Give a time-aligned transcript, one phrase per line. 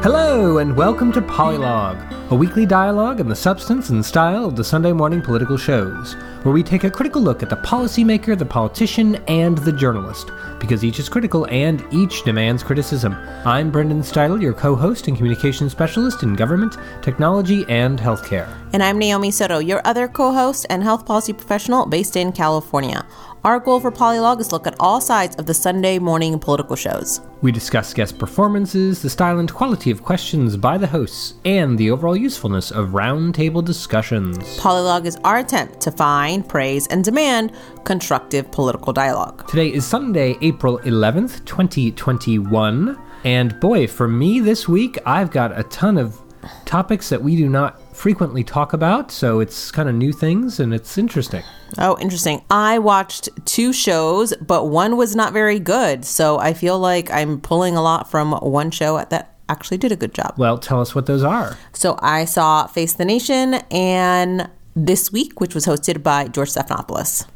[0.00, 4.62] Hello, and welcome to Polylog, a weekly dialogue on the substance and style of the
[4.62, 9.16] Sunday morning political shows, where we take a critical look at the policymaker, the politician,
[9.26, 10.30] and the journalist,
[10.60, 13.12] because each is critical and each demands criticism.
[13.44, 18.48] I'm Brendan Steidel, your co host and communications specialist in government, technology, and healthcare.
[18.72, 23.04] And I'm Naomi Soto, your other co host and health policy professional based in California.
[23.44, 26.74] Our goal for Polylog is to look at all sides of the Sunday morning political
[26.74, 27.20] shows.
[27.40, 31.92] We discuss guest performances, the style and quality of questions by the hosts, and the
[31.92, 34.38] overall usefulness of roundtable discussions.
[34.58, 37.52] Polylog is our attempt to find, praise, and demand
[37.84, 39.46] constructive political dialogue.
[39.46, 42.98] Today is Sunday, April 11th, 2021.
[43.22, 46.20] And boy, for me this week, I've got a ton of
[46.64, 50.72] topics that we do not frequently talk about, so it's kind of new things and
[50.72, 51.42] it's interesting.
[51.78, 52.44] Oh, interesting.
[52.48, 56.04] I watched two shows, but one was not very good.
[56.04, 59.96] So I feel like I'm pulling a lot from one show that actually did a
[59.96, 60.34] good job.
[60.36, 61.58] Well, tell us what those are.
[61.72, 67.26] So I saw Face the Nation and This Week, which was hosted by George Stephanopoulos.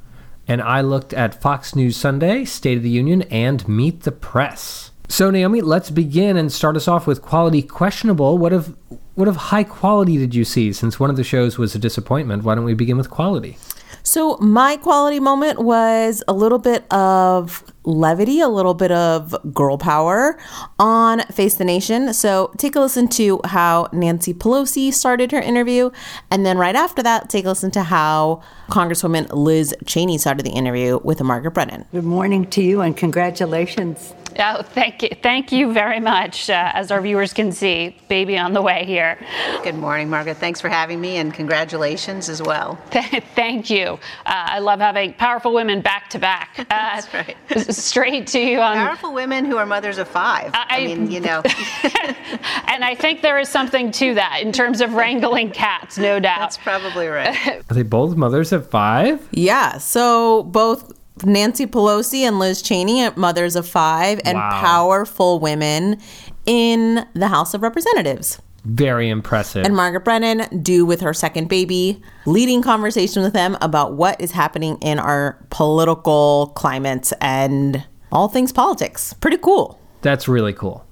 [0.47, 4.91] And I looked at Fox News Sunday, State of the Union, and Meet the Press.
[5.09, 8.39] So Naomi, let's begin and start us off with quality questionable.
[8.39, 8.77] What of
[9.23, 10.73] what of high quality did you see?
[10.73, 13.57] Since one of the shows was a disappointment, why don't we begin with quality?
[14.03, 19.79] So, my quality moment was a little bit of levity, a little bit of girl
[19.79, 20.39] power
[20.79, 22.13] on Face the Nation.
[22.15, 25.91] So, take a listen to how Nancy Pelosi started her interview.
[26.31, 30.51] And then, right after that, take a listen to how Congresswoman Liz Cheney started the
[30.51, 31.87] interview with Margaret Brennan.
[31.93, 34.15] Good morning to you and congratulations.
[34.39, 35.11] Oh, thank you.
[35.23, 36.49] Thank you very much.
[36.49, 39.19] Uh, as our viewers can see, baby on the way here.
[39.63, 40.39] Good morning, Margaret.
[40.39, 42.79] Thanks for having me and congratulations as well.
[43.35, 43.85] thank you.
[43.85, 46.49] Uh, I love having powerful women back to back.
[46.73, 47.37] Uh, That's right.
[47.85, 48.77] Straight to you on.
[48.77, 50.51] Powerful women who are mothers of five.
[50.55, 51.43] I, I mean, you know.
[52.69, 56.39] and I think there is something to that in terms of wrangling cats, no doubt.
[56.39, 57.63] That's probably right.
[57.71, 59.27] Are they both mothers of five?
[59.33, 59.79] Yeah.
[59.79, 60.93] So both
[61.25, 64.61] Nancy Pelosi and Liz Cheney, are mothers of five, and wow.
[64.61, 66.01] powerful women
[66.47, 68.41] in the House of Representatives.
[68.65, 69.65] Very impressive.
[69.65, 74.33] And Margaret Brennan, due with her second baby, leading conversation with them about what is
[74.33, 79.15] happening in our political climate and all things politics.
[79.15, 79.81] Pretty cool.
[80.03, 80.87] That's really cool.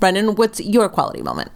[0.00, 1.50] Brennan, what's your quality moment?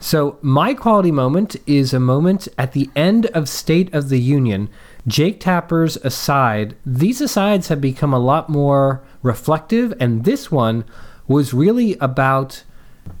[0.00, 4.68] So, my quality moment is a moment at the end of State of the Union
[5.06, 10.84] Jake Tapper's aside, these asides have become a lot more reflective, and this one
[11.26, 12.64] was really about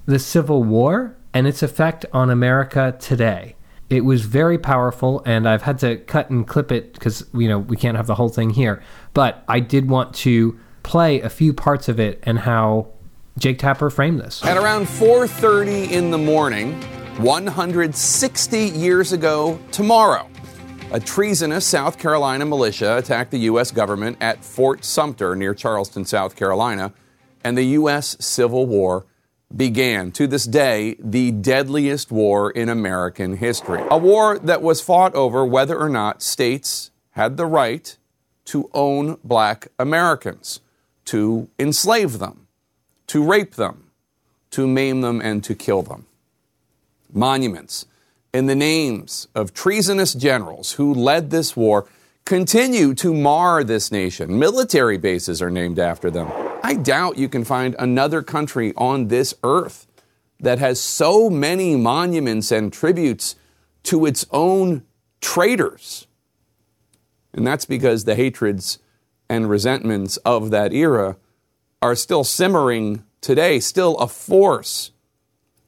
[0.06, 3.56] the Civil War and its effect on America today.
[3.90, 7.58] It was very powerful, and I've had to cut and clip it because you know
[7.58, 8.82] we can't have the whole thing here.
[9.12, 12.88] But I did want to play a few parts of it and how
[13.38, 14.42] Jake Tapper framed this.
[14.44, 16.80] At around 4:30 in the morning,
[17.18, 20.28] 160 years ago tomorrow,
[20.92, 23.70] a treasonous South Carolina militia attacked the U.S.
[23.70, 26.94] government at Fort Sumter near Charleston, South Carolina,
[27.42, 28.16] and the U.S.
[28.24, 29.04] Civil War
[29.54, 30.12] began.
[30.12, 33.82] To this day, the deadliest war in American history.
[33.90, 37.96] A war that was fought over whether or not states had the right
[38.46, 40.60] to own black Americans,
[41.06, 42.46] to enslave them,
[43.06, 43.90] to rape them,
[44.50, 46.06] to maim them, and to kill them.
[47.12, 47.86] Monuments
[48.32, 51.86] and the names of treasonous generals who led this war
[52.24, 54.38] continue to mar this nation.
[54.38, 56.30] Military bases are named after them.
[56.62, 59.86] I doubt you can find another country on this earth
[60.40, 63.36] that has so many monuments and tributes
[63.84, 64.82] to its own
[65.20, 66.06] traitors.
[67.32, 68.78] And that's because the hatreds
[69.28, 71.16] and resentments of that era
[71.82, 74.92] are still simmering today, still a force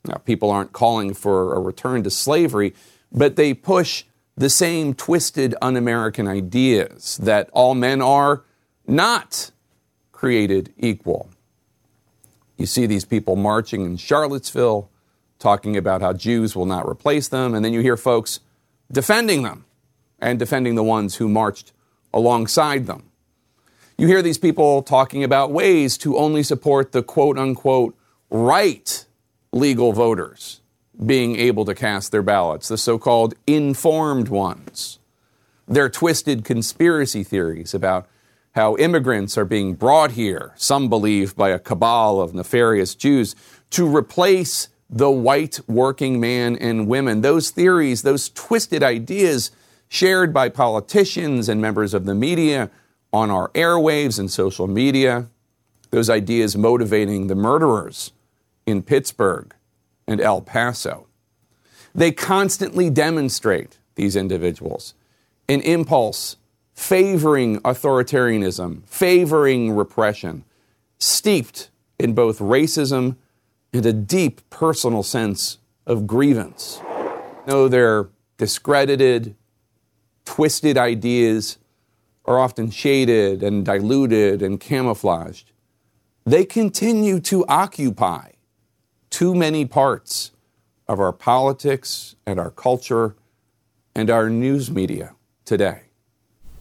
[0.06, 2.74] now, people aren't calling for a return to slavery,
[3.12, 4.04] but they push
[4.36, 8.44] the same twisted, un American ideas that all men are
[8.86, 9.50] not
[10.12, 11.30] created equal.
[12.56, 14.90] You see these people marching in Charlottesville,
[15.38, 18.40] talking about how Jews will not replace them, and then you hear folks
[18.90, 19.64] defending them
[20.18, 21.72] and defending the ones who marched
[22.12, 23.04] alongside them.
[23.98, 27.96] You hear these people talking about ways to only support the quote unquote
[28.30, 29.04] right
[29.52, 30.60] legal voters
[31.04, 34.98] being able to cast their ballots, the so called informed ones.
[35.68, 38.06] Their twisted conspiracy theories about
[38.54, 43.36] how immigrants are being brought here, some believe by a cabal of nefarious Jews,
[43.70, 47.20] to replace the white working man and women.
[47.20, 49.50] Those theories, those twisted ideas
[49.88, 52.70] shared by politicians and members of the media
[53.12, 55.26] on our airwaves and social media,
[55.90, 58.12] those ideas motivating the murderers
[58.64, 59.55] in Pittsburgh
[60.06, 61.06] and El Paso.
[61.94, 64.94] They constantly demonstrate, these individuals,
[65.48, 66.36] an impulse
[66.74, 70.44] favoring authoritarianism, favoring repression,
[70.98, 73.16] steeped in both racism
[73.72, 76.80] and a deep personal sense of grievance.
[77.46, 79.34] Though their discredited,
[80.24, 81.56] twisted ideas
[82.26, 85.52] are often shaded and diluted and camouflaged,
[86.24, 88.32] they continue to occupy
[89.16, 90.30] too many parts
[90.86, 93.16] of our politics and our culture
[93.94, 95.14] and our news media
[95.46, 95.80] today.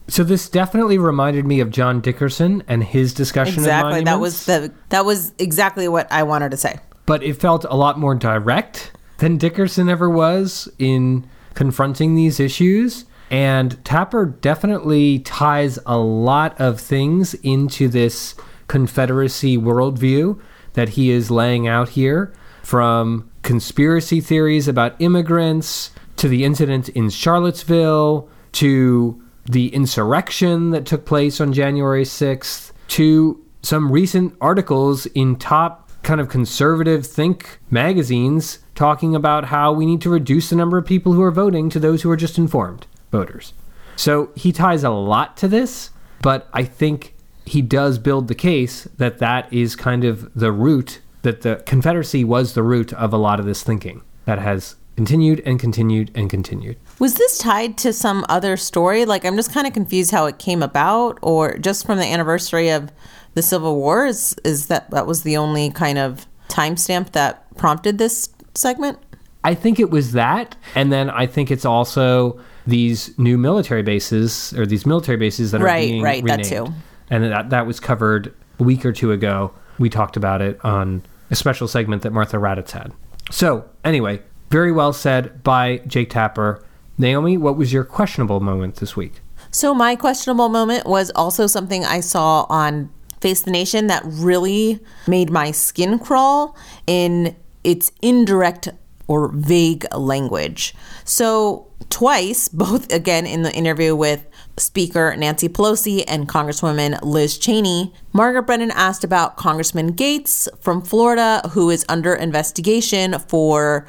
[0.08, 4.00] So this definitely reminded me of John Dickerson and his discussion Exactly.
[4.00, 6.80] of That was the that was exactly what I wanted to say.
[7.06, 13.04] but it felt a lot more direct than Dickerson ever was in confronting these issues.
[13.30, 18.34] And Tapper definitely ties a lot of things into this
[18.70, 20.40] Confederacy worldview
[20.74, 22.34] that he is laying out here,
[22.66, 31.06] from conspiracy theories about immigrants to the incident in Charlottesville to the insurrection that took
[31.06, 38.58] place on January 6th to some recent articles in top kind of conservative think magazines
[38.74, 41.80] talking about how we need to reduce the number of people who are voting to
[41.80, 43.54] those who are just informed voters.
[43.96, 45.92] So he ties a lot to this,
[46.24, 47.14] but I think
[47.46, 52.24] he does build the case that that is kind of the root that the Confederacy
[52.24, 56.30] was the root of a lot of this thinking that has continued and continued and
[56.30, 56.78] continued.
[57.00, 59.04] Was this tied to some other story?
[59.04, 62.70] Like, I'm just kind of confused how it came about, or just from the anniversary
[62.70, 62.92] of
[63.34, 64.06] the Civil War?
[64.06, 68.98] Is, is that that was the only kind of timestamp that prompted this segment?
[69.44, 74.54] I think it was that, and then I think it's also these new military bases
[74.54, 76.68] or these military bases that are Right, being right, that too.
[77.12, 79.54] And that that was covered a week or two ago.
[79.78, 82.94] We talked about it on a special segment that Martha Raddatz had.
[83.32, 86.64] So anyway, very well said by Jake Tapper.
[86.98, 89.22] Naomi, what was your questionable moment this week?
[89.52, 92.90] So my questionable moment was also something I saw on
[93.22, 96.56] Face the Nation that really made my skin crawl
[96.88, 98.70] in its indirect
[99.08, 100.76] or vague language.
[101.04, 104.26] So twice, both again in the interview with
[104.58, 111.42] Speaker Nancy Pelosi and Congresswoman Liz Cheney, Margaret Brennan asked about Congressman Gaetz from Florida,
[111.52, 113.86] who is under investigation for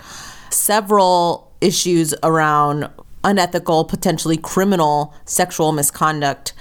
[0.50, 2.88] several issues around
[3.24, 6.52] unethical, potentially criminal sexual misconduct.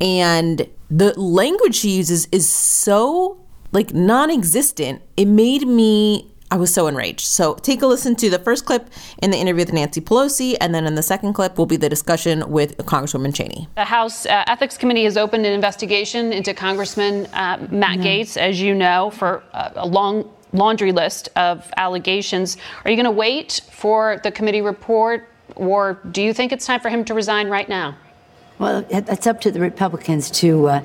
[0.00, 3.38] And the language she uses is so
[3.72, 5.02] like non-existent.
[5.16, 7.26] It made me I was so enraged.
[7.26, 10.72] So take a listen to the first clip in the interview with Nancy Pelosi, and
[10.72, 13.66] then in the second clip will be the discussion with Congresswoman Cheney.
[13.74, 18.60] The House uh, Ethics Committee has opened an investigation into Congressman uh, Matt Gaetz, as
[18.60, 22.56] you know, for uh, a long laundry list of allegations.
[22.84, 26.78] Are you going to wait for the committee report, or do you think it's time
[26.78, 27.96] for him to resign right now?
[28.60, 30.84] Well, it's up to the Republicans to uh,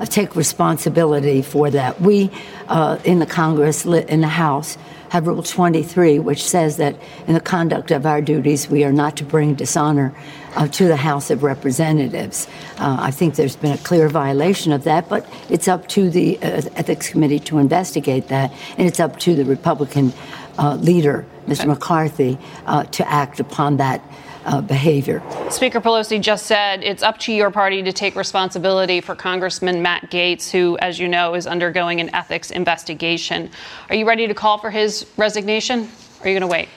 [0.00, 2.00] uh, take responsibility for that.
[2.00, 2.30] We
[2.68, 4.78] uh, in the Congress, in the House,
[5.10, 6.96] have Rule 23, which says that
[7.26, 10.14] in the conduct of our duties, we are not to bring dishonor
[10.54, 12.46] uh, to the House of Representatives.
[12.78, 16.38] Uh, I think there's been a clear violation of that, but it's up to the
[16.38, 20.12] uh, Ethics Committee to investigate that, and it's up to the Republican
[20.58, 21.66] uh, leader, Mr.
[21.66, 24.00] McCarthy, uh, to act upon that
[24.44, 25.22] uh, behavior.
[25.50, 30.10] Speaker Pelosi just said it's up to your party to take responsibility for Congressman Matt
[30.10, 33.50] Gaetz, who, as you know, is undergoing an ethics investigation.
[33.88, 35.80] Are you ready to call for his resignation?
[35.80, 36.68] Or are you going to wait?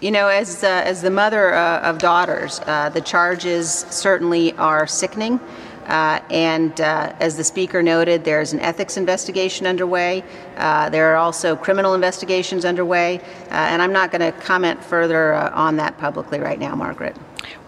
[0.00, 4.86] You know, as, uh, as the mother uh, of daughters, uh, the charges certainly are
[4.86, 5.38] sickening.
[5.90, 10.22] Uh, and uh, as the speaker noted, there's an ethics investigation underway.
[10.56, 13.18] Uh, there are also criminal investigations underway.
[13.18, 17.16] Uh, and I'm not going to comment further uh, on that publicly right now, Margaret.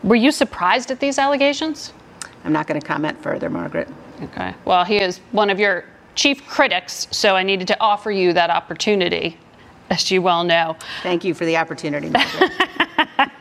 [0.05, 1.93] Were you surprised at these allegations?
[2.45, 3.89] I'm not going to comment further, Margaret.
[4.23, 4.55] Okay.
[4.65, 8.51] Well, he is one of your chief critics, so I needed to offer you that
[8.51, 9.37] opportunity,
[9.91, 10.77] as you well know.
[11.03, 12.53] Thank you for the opportunity, Margaret.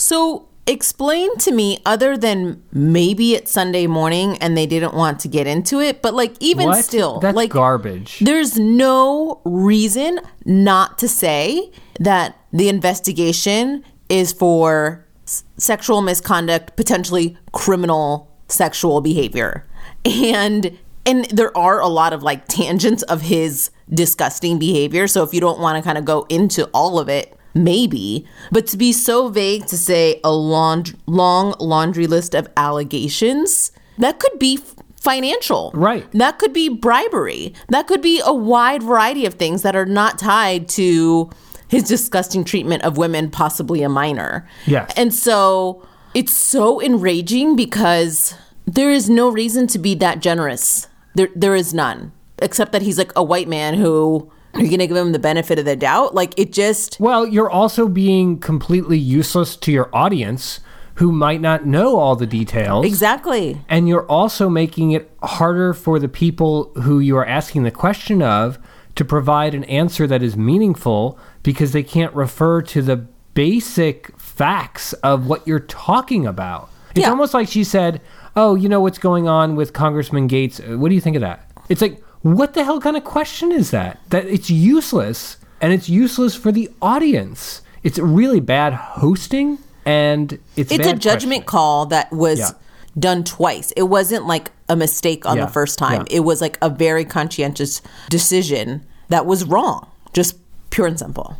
[0.00, 5.28] So explain to me, other than maybe it's Sunday morning and they didn't want to
[5.28, 6.84] get into it, but like even What?
[6.84, 8.18] still, That's like garbage.
[8.20, 17.36] There's no reason not to say that the investigation is for s- sexual misconduct, potentially
[17.52, 19.66] criminal sexual behavior.
[20.04, 25.08] And and there are a lot of like tangents of his disgusting behavior.
[25.08, 28.26] So if you don't want to kind of go into all of it, maybe.
[28.50, 34.18] But to be so vague to say a long long laundry list of allegations, that
[34.18, 34.58] could be
[35.00, 35.70] financial.
[35.74, 36.10] Right.
[36.12, 37.54] That could be bribery.
[37.68, 41.30] That could be a wide variety of things that are not tied to
[41.68, 44.46] his disgusting treatment of women, possibly a minor.
[44.66, 44.92] Yes.
[44.96, 48.34] And so it's so enraging because
[48.66, 50.88] there is no reason to be that generous.
[51.14, 54.78] There, there is none, except that he's like a white man who are you going
[54.80, 56.14] to give him the benefit of the doubt?
[56.14, 56.98] Like it just.
[57.00, 60.60] Well, you're also being completely useless to your audience
[60.94, 62.84] who might not know all the details.
[62.84, 63.60] Exactly.
[63.68, 68.20] And you're also making it harder for the people who you are asking the question
[68.20, 68.58] of
[68.96, 74.92] to provide an answer that is meaningful because they can't refer to the basic facts
[74.94, 76.68] of what you're talking about.
[76.90, 77.10] It's Yeah.
[77.10, 78.00] almost like she said,
[78.36, 80.60] Oh, you know what's going on with Congressman Gaetz?
[80.78, 81.50] What do you think of that?
[81.68, 83.98] It's like, what the hell kind of question is that?
[84.10, 87.62] That it's useless and it's useless for the audience.
[87.82, 92.50] It's really bad hosting and it's It's a judgment call that was Yeah.
[92.98, 93.70] done twice.
[93.72, 96.02] It wasn't like a mistake on Yeah, the first time.
[96.10, 96.16] yeah.
[96.18, 99.86] It was like a very conscientious decision that was wrong.
[100.12, 100.36] Just
[100.70, 101.36] pure and simple.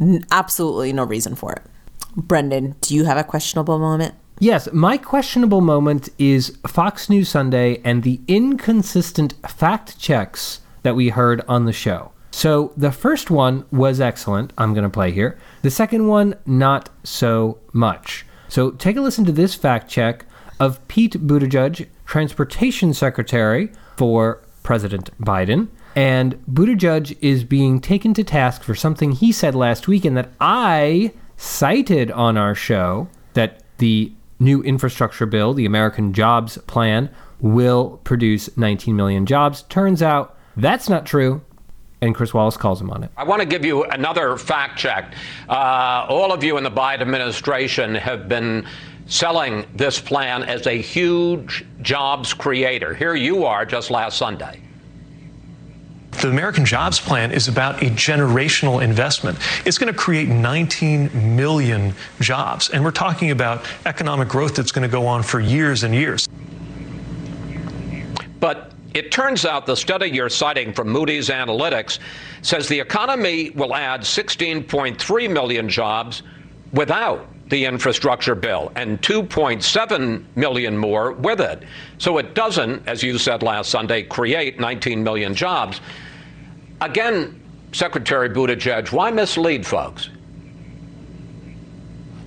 [0.00, 1.62] N- absolutely no reason for it.
[2.16, 4.14] Brendan, do you have a questionable moment?
[4.38, 11.08] Yes, my questionable moment is Fox News Sunday and the inconsistent fact checks that we
[11.08, 12.12] heard on the show.
[12.32, 14.52] So the first one was excellent.
[14.58, 15.38] I'm going to play here.
[15.62, 18.26] The second one, not so much.
[18.48, 20.26] So take a listen to this fact check
[20.60, 25.68] of Pete Buttigieg, Transportation Secretary for President Biden.
[25.94, 30.30] And Buttigieg is being taken to task for something he said last week and that
[30.42, 38.00] I cited on our show that the new infrastructure bill, the American Jobs Plan, will
[38.04, 39.62] produce 19 million jobs.
[39.62, 41.42] Turns out that's not true.
[42.02, 43.10] And Chris Wallace calls him on it.
[43.16, 45.14] I want to give you another fact check.
[45.48, 48.66] Uh, all of you in the Biden administration have been
[49.06, 52.92] selling this plan as a huge jobs creator.
[52.94, 54.60] Here you are just last Sunday.
[56.20, 59.38] The American Jobs Plan is about a generational investment.
[59.66, 62.70] It's going to create 19 million jobs.
[62.70, 66.26] And we're talking about economic growth that's going to go on for years and years.
[68.40, 71.98] But it turns out the study you're citing from Moody's Analytics
[72.40, 76.22] says the economy will add 16.3 million jobs
[76.72, 81.62] without the infrastructure bill and 2.7 million more with it.
[81.98, 85.80] So it doesn't, as you said last Sunday, create 19 million jobs.
[86.80, 87.40] Again,
[87.72, 90.10] Secretary Buttigieg, why mislead folks?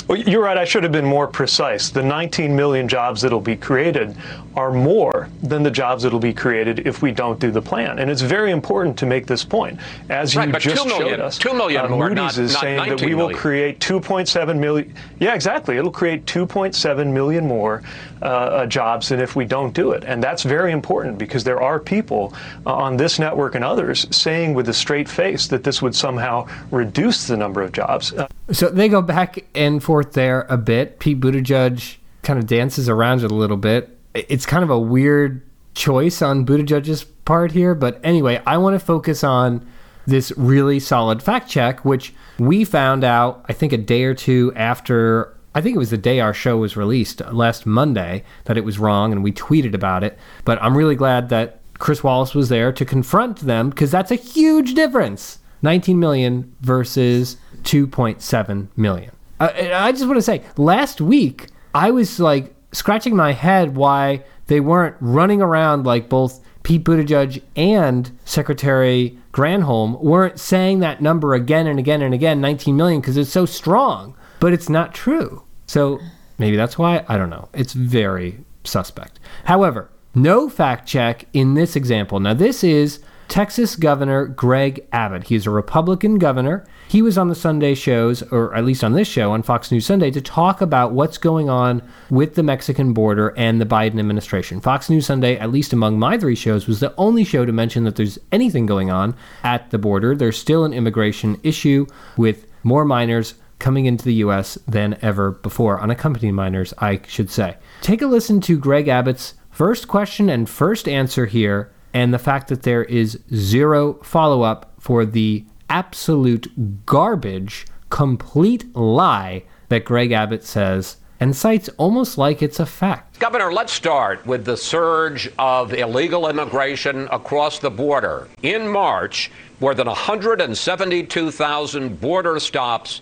[0.08, 0.58] Well, you're right.
[0.58, 1.90] I should have been more precise.
[1.90, 4.18] The 19 million jobs that'll be created
[4.60, 7.98] are more than the jobs that'll be created if we don't do the plan.
[8.00, 9.80] And it's very important to make this point.
[10.10, 12.38] As Right, you but just 2 million- showed us, 2 million uh, more, Moody's not-
[12.38, 13.40] is not saying that 19 we will million.
[13.40, 14.94] create 2.7 million.
[15.20, 15.78] Yeah, exactly.
[15.78, 17.84] It'll create 2.7 million more
[18.22, 20.04] uh, uh, jobs than if we don't do it.
[20.06, 22.34] And that's very important because there are people
[22.66, 26.46] uh, on this network and others saying with a straight face that this would somehow
[26.70, 28.12] reduce the number of jobs.
[28.12, 31.00] Uh, So they go back and forth there a bit.
[31.00, 33.96] Pete Buttigieg kind of dances around it a little bit.
[34.28, 35.42] It's kind of a weird
[35.74, 39.66] choice on Buttigieg's part here, but anyway, I want to focus on
[40.06, 44.52] this really solid fact check, which we found out, I think, a day or two
[44.56, 45.36] after.
[45.56, 48.78] I think it was the day our show was released last Monday that it was
[48.78, 50.18] wrong, and we tweeted about it.
[50.46, 54.16] But I'm really glad that Chris Wallace was there to confront them because that's a
[54.16, 59.12] huge difference 19 million versus 2.7 million.
[59.40, 64.24] Uh, I just want to say, last week, I was like scratching my head why
[64.48, 71.34] they weren't running around like both Pete Buttigieg and Secretary Granholm weren't saying that number
[71.34, 74.16] again and again and again, 19 million, because it's so strong.
[74.40, 75.44] But it's not true.
[75.68, 76.00] So
[76.38, 77.06] maybe that's why.
[77.08, 77.50] I don't know.
[77.54, 79.20] It's very suspect.
[79.46, 82.20] However, no fact check in this example.
[82.20, 85.26] Now, this is Texas Governor Greg Abbott.
[85.26, 86.66] He's a Republican governor.
[86.90, 89.86] He was on the Sunday shows, or at least on this show on Fox News
[89.86, 94.60] Sunday, to talk about what's going on with the Mexican border and the Biden administration.
[94.60, 97.84] Fox News Sunday, at least among my three shows, was the only show to mention
[97.84, 100.16] that there's anything going on at the border.
[100.16, 101.86] There's still an immigration issue
[102.18, 104.58] with more minors coming into the U.S.
[104.68, 107.58] than ever before, unaccompanied minors, I should say.
[107.82, 112.48] Take a listen to Greg Abbott's first question and first answer here, and the fact
[112.48, 120.44] that there is zero follow up for the absolute garbage, complete lie that Greg Abbott
[120.44, 123.20] says and cites almost like it's a fact.
[123.20, 128.30] Governor, let's start with the surge of illegal immigration across the border.
[128.42, 133.02] In March, more than 172,000 border stops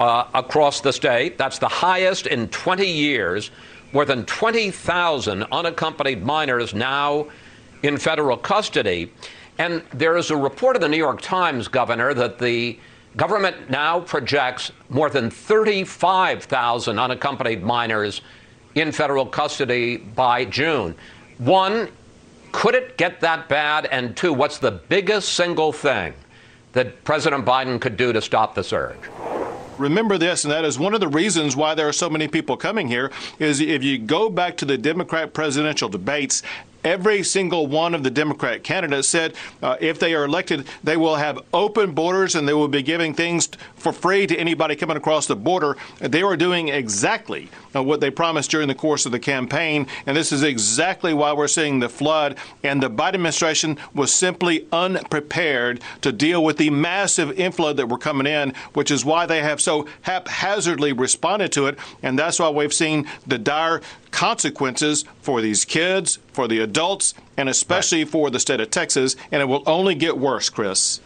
[0.00, 1.38] uh, across the state.
[1.38, 3.52] That's the highest in 20 years.
[3.92, 7.28] More than 20,000 unaccompanied minors now
[7.82, 9.12] in federal custody.
[9.58, 12.78] And there is a report in the New York Times, Governor, that the
[13.16, 18.20] Government now projects more than 35,000 unaccompanied minors
[18.74, 20.94] in federal custody by June.
[21.38, 21.88] One,
[22.52, 23.86] could it get that bad?
[23.86, 26.12] And two, what's the biggest single thing
[26.72, 28.98] that President Biden could do to stop the surge?
[29.78, 32.56] remember this, and that is one of the reasons why there are so many people
[32.56, 33.10] coming here.
[33.38, 36.42] Is if you go back to the Democrat presidential debates,
[36.86, 41.16] every single one of the Democrat candidates said uh, if they are elected, they will
[41.16, 45.26] have open borders and they will be giving things for free to anybody coming across
[45.26, 45.76] the border.
[45.98, 50.16] They are doing exactly uh, what they promised during the course of the campaign, and
[50.16, 52.36] this is exactly why we're seeing the flood.
[52.62, 57.98] And the Biden administration was simply unprepared to deal with the massive inflow that were
[57.98, 61.78] coming in, which is why they have so haphazardly responded to it.
[62.02, 63.80] And that's why we've seen the dire
[64.16, 68.10] consequences for these kids, for the adults, and especially right.
[68.10, 69.14] for the state of Texas.
[69.30, 71.00] And it will only get worse, Chris.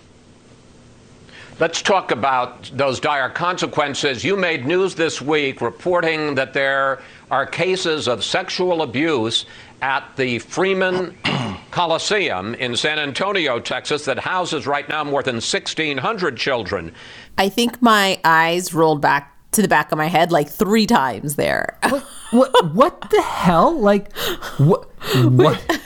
[1.59, 4.23] Let's talk about those dire consequences.
[4.23, 7.03] You made news this week reporting that there
[7.33, 9.45] are cases of sexual abuse
[9.83, 11.17] at the Freeman
[11.73, 16.95] Coliseum in San Antonio, Texas, that houses right now more than 1,600 children.
[17.37, 21.35] I think my eyes rolled back to the back of my head like three times
[21.35, 21.77] there.
[22.31, 23.79] what, what, the hell?
[23.79, 24.15] Like,
[24.59, 24.89] what?
[25.15, 25.81] What?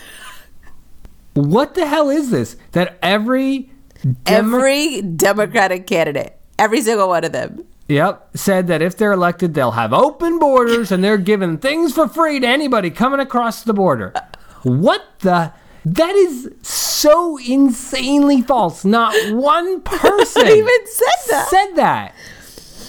[1.34, 2.56] what the hell is this?
[2.72, 3.70] That every
[4.24, 7.64] Demo- every Democratic candidate, every single one of them.
[7.88, 12.08] Yep, said that if they're elected, they'll have open borders and they're giving things for
[12.08, 14.14] free to anybody coming across the border.
[14.62, 15.52] What the?
[15.84, 18.84] That is so insanely false.
[18.86, 21.48] Not one person even said that.
[21.48, 22.14] Said that.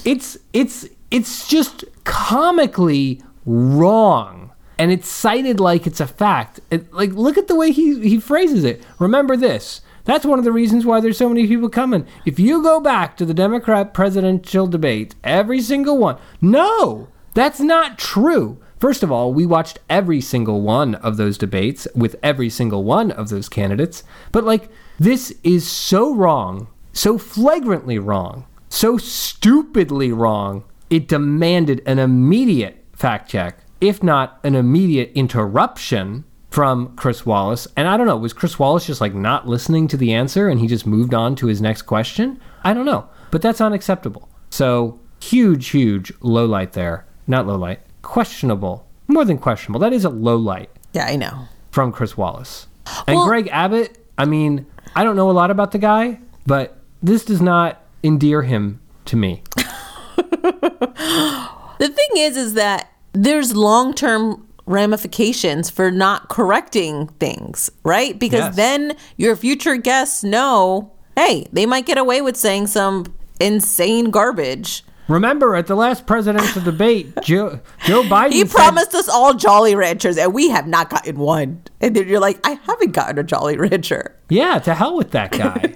[0.06, 6.60] It's it's it's just comically wrong and it's cited like it's a fact.
[6.70, 8.84] It, like look at the way he he phrases it.
[9.00, 9.82] Remember this.
[10.04, 12.06] That's one of the reasons why there's so many people coming.
[12.26, 17.98] If you go back to the Democrat presidential debate, every single one, no, that's not
[17.98, 18.60] true.
[18.80, 23.10] First of all, we watched every single one of those debates with every single one
[23.10, 24.04] of those candidates.
[24.32, 30.66] But, like, this is so wrong, so flagrantly wrong, so stupidly wrong.
[30.92, 37.68] It demanded an immediate fact check, if not an immediate interruption from Chris Wallace.
[37.76, 40.60] And I don't know, was Chris Wallace just like not listening to the answer and
[40.60, 42.40] he just moved on to his next question?
[42.64, 43.10] I don't know.
[43.30, 44.30] But that's unacceptable.
[44.50, 47.06] So huge, huge low light there.
[47.28, 47.82] Not low light.
[48.02, 48.88] Questionable.
[49.08, 49.82] More than questionable.
[49.82, 50.70] That is a low light.
[50.94, 51.48] Yeah, I know.
[51.72, 52.68] From Chris Wallace.
[53.08, 56.78] And well, Greg Abbott, I mean, I don't know a lot about the guy, but
[57.04, 59.44] this does not endear him to me.
[61.80, 68.18] the thing is, is that there's long term ramifications for not correcting things, right?
[68.18, 68.56] Because yes.
[68.56, 73.06] then your future guests know, hey, they might get away with saying some
[73.40, 74.84] insane garbage.
[75.08, 78.32] Remember, at the last presidential debate, Joe, Joe Biden.
[78.32, 81.62] He said, promised us all Jolly Ranchers, and we have not gotten one.
[81.80, 84.16] And then you're like, I haven't gotten a Jolly Rancher.
[84.30, 85.74] Yeah, to hell with that guy.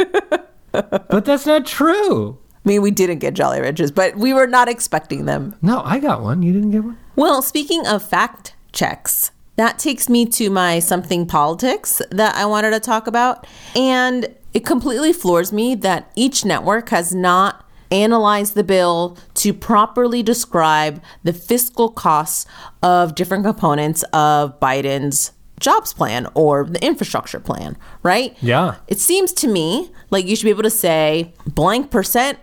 [0.72, 2.40] but that's not true.
[2.66, 5.56] I mean, we didn't get Jolly Ranchers, but we were not expecting them.
[5.62, 6.42] No, I got one.
[6.42, 6.98] You didn't get one?
[7.16, 9.32] Well, speaking of fact checks.
[9.56, 13.46] That takes me to my something politics that I wanted to talk about.
[13.76, 20.24] And it completely floors me that each network has not analyzed the bill to properly
[20.24, 22.46] describe the fiscal costs
[22.82, 28.38] of different components of Biden's jobs plan or the infrastructure plan, right?
[28.42, 28.76] Yeah.
[28.88, 32.40] It seems to me like you should be able to say blank percent,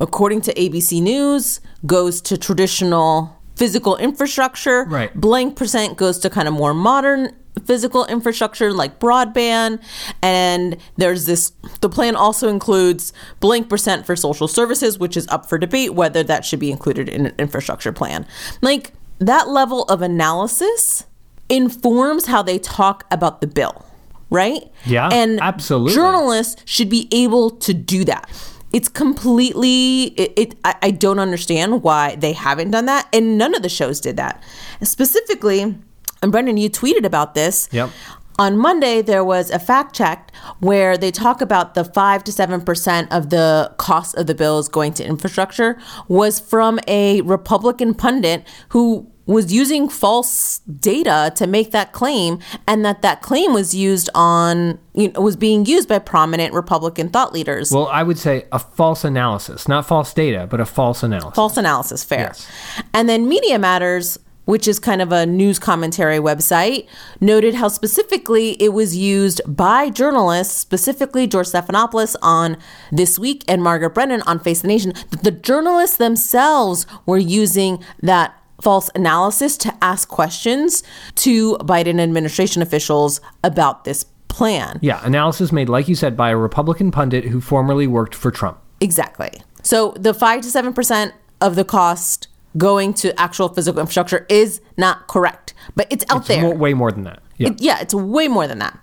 [0.00, 4.84] according to ABC News, goes to traditional physical infrastructure.
[4.84, 5.12] Right.
[5.14, 7.34] Blank percent goes to kind of more modern
[7.66, 9.82] physical infrastructure like broadband.
[10.22, 15.46] And there's this, the plan also includes blank percent for social services, which is up
[15.46, 18.26] for debate whether that should be included in an infrastructure plan.
[18.62, 21.04] Like that level of analysis
[21.48, 23.84] informs how they talk about the bill.
[24.30, 24.62] Right?
[24.84, 25.08] Yeah.
[25.10, 25.94] And absolutely.
[25.94, 28.30] Journalists should be able to do that
[28.72, 33.54] it's completely it, it I, I, don't understand why they haven't done that and none
[33.54, 34.42] of the shows did that.
[34.82, 35.76] Specifically
[36.22, 37.68] and brendan you tweeted about this.
[37.72, 37.90] Yep.
[38.38, 43.08] On monday there was a fact check where they talk about the 5 to 7%
[43.10, 45.78] of the cost of the bills going to infrastructure
[46.08, 52.84] was from a republican pundit who was using false data to make that claim and
[52.84, 57.32] that that claim was used on you know, was being used by prominent republican thought
[57.32, 57.70] leaders.
[57.70, 61.36] Well i would say a false analysis not false data but a false analysis.
[61.36, 62.32] False analysis fair.
[62.32, 62.48] Yes.
[62.92, 66.86] and then media matters which is kind of a news commentary website,
[67.20, 72.56] noted how specifically it was used by journalists, specifically George Stephanopoulos on
[72.90, 77.84] This Week and Margaret Brennan on Face the Nation, that the journalists themselves were using
[78.00, 80.82] that false analysis to ask questions
[81.16, 84.78] to Biden administration officials about this plan.
[84.82, 88.58] Yeah, analysis made, like you said, by a Republican pundit who formerly worked for Trump.
[88.80, 89.30] Exactly.
[89.62, 95.06] So the 5 to 7% of the cost going to actual physical infrastructure is not
[95.06, 96.54] correct, but it's out It's there.
[96.54, 97.20] way more than that.
[97.36, 97.48] Yeah.
[97.48, 98.78] It- yeah, it's way more than that.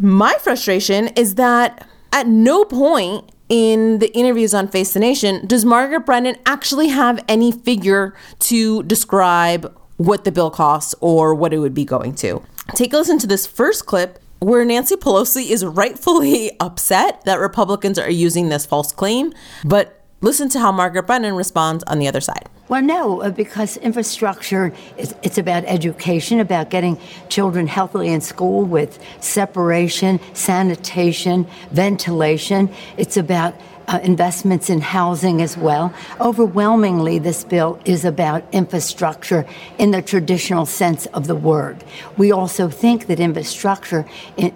[0.00, 5.64] My frustration is that at no point in the interviews on Face the Nation does
[5.64, 11.58] Margaret Brennan actually have any figure to describe what the bill costs or what it
[11.58, 12.42] would be going to.
[12.74, 17.98] Take a listen to this first clip where Nancy Pelosi is rightfully upset that Republicans
[17.98, 19.32] are using this false claim,
[19.64, 22.48] but listen to how Margaret Brennan responds on the other side.
[22.68, 26.98] Well, no, uh, because infrastructure is it's about education, about getting
[27.30, 32.68] children healthily in school with separation, sanitation, ventilation.
[32.98, 33.54] It's about
[33.88, 35.94] uh, investments in housing as well.
[36.20, 39.46] Overwhelmingly, this bill is about infrastructure
[39.78, 41.82] in the traditional sense of the word.
[42.18, 44.04] We also think that infrastructure,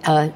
[0.05, 0.29] uh,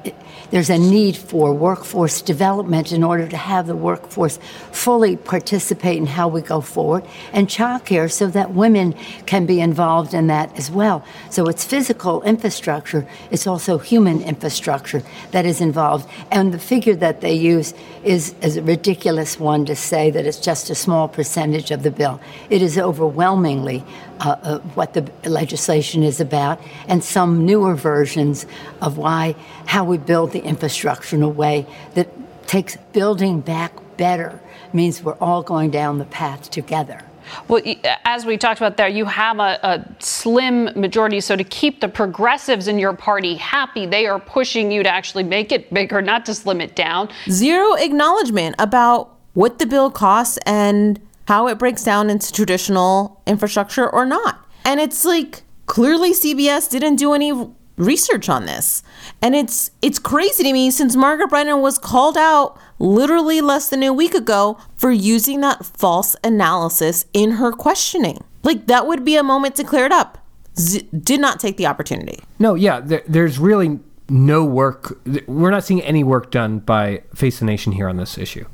[0.51, 4.39] there's a need for workforce development in order to have the workforce
[4.71, 8.93] fully participate in how we go forward, and childcare so that women
[9.25, 11.05] can be involved in that as well.
[11.29, 16.09] So it's physical infrastructure, it's also human infrastructure that is involved.
[16.31, 20.39] And the figure that they use is, is a ridiculous one to say that it's
[20.39, 22.19] just a small percentage of the bill.
[22.49, 23.83] It is overwhelmingly
[24.19, 28.45] uh, uh, what the legislation is about, and some newer versions
[28.81, 32.07] of why how we build the infrastructure in a way that
[32.47, 34.39] takes building back better
[34.73, 37.03] means we're all going down the path together.
[37.47, 37.61] Well,
[38.05, 41.19] as we talked about there, you have a, a, slim majority.
[41.19, 45.23] So to keep the progressives in your party happy, they are pushing you to actually
[45.23, 47.09] make it bigger, not to slim it down.
[47.29, 53.89] Zero acknowledgement about what the bill costs and how it breaks down into traditional infrastructure
[53.89, 54.45] or not.
[54.65, 57.31] And it's like clearly CBS didn't do any
[57.77, 58.81] research on this.
[59.21, 63.83] And it's it's crazy to me since Margaret Brennan was called out literally less than
[63.83, 68.23] a week ago for using that false analysis in her questioning.
[68.43, 70.17] Like that would be a moment to clear it up.
[70.57, 72.19] Z- did not take the opportunity.
[72.39, 74.97] No, yeah, there, there's really no work.
[75.27, 78.45] We're not seeing any work done by Face the Nation here on this issue.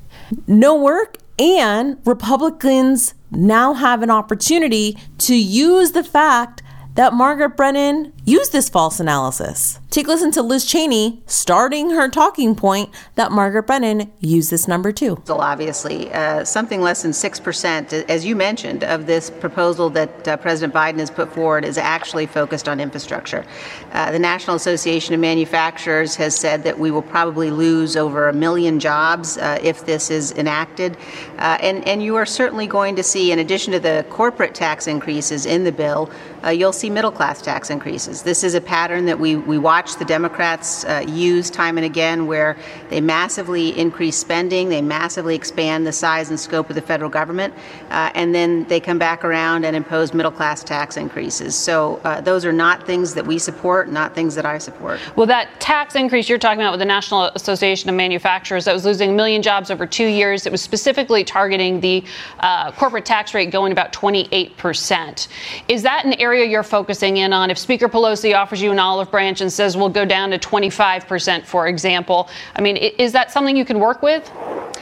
[0.47, 6.61] No work, and Republicans now have an opportunity to use the fact
[6.95, 9.79] that Margaret Brennan used this false analysis.
[9.89, 14.67] Take a listen to Liz Cheney starting her talking point that Margaret Brennan used this
[14.67, 15.21] number too.
[15.25, 20.37] So Obviously, uh, something less than 6%, as you mentioned, of this proposal that uh,
[20.37, 23.45] President Biden has put forward is actually focused on infrastructure.
[23.91, 28.33] Uh, the National Association of Manufacturers has said that we will probably lose over a
[28.33, 30.97] million jobs uh, if this is enacted.
[31.37, 34.87] Uh, and, and you are certainly going to see, in addition to the corporate tax
[34.87, 36.09] increases in the bill,
[36.43, 38.23] uh, you'll see middle class tax increases.
[38.23, 42.27] This is a pattern that we, we watch the Democrats uh, use time and again,
[42.27, 42.57] where
[42.89, 47.53] they massively increase spending, they massively expand the size and scope of the federal government,
[47.89, 51.55] uh, and then they come back around and impose middle class tax increases.
[51.55, 54.99] So uh, those are not things that we support, not things that I support.
[55.15, 58.85] Well, that tax increase you're talking about with the National Association of Manufacturers that was
[58.85, 62.03] losing a million jobs over two years, it was specifically targeting the
[62.39, 65.27] uh, corporate tax rate going about 28%.
[65.67, 67.51] Is that an area you're focusing in on?
[67.51, 71.45] If Speaker Pelosi offers you an olive branch and says we'll go down to 25%,
[71.45, 74.31] for example, I mean, is that something you can work with?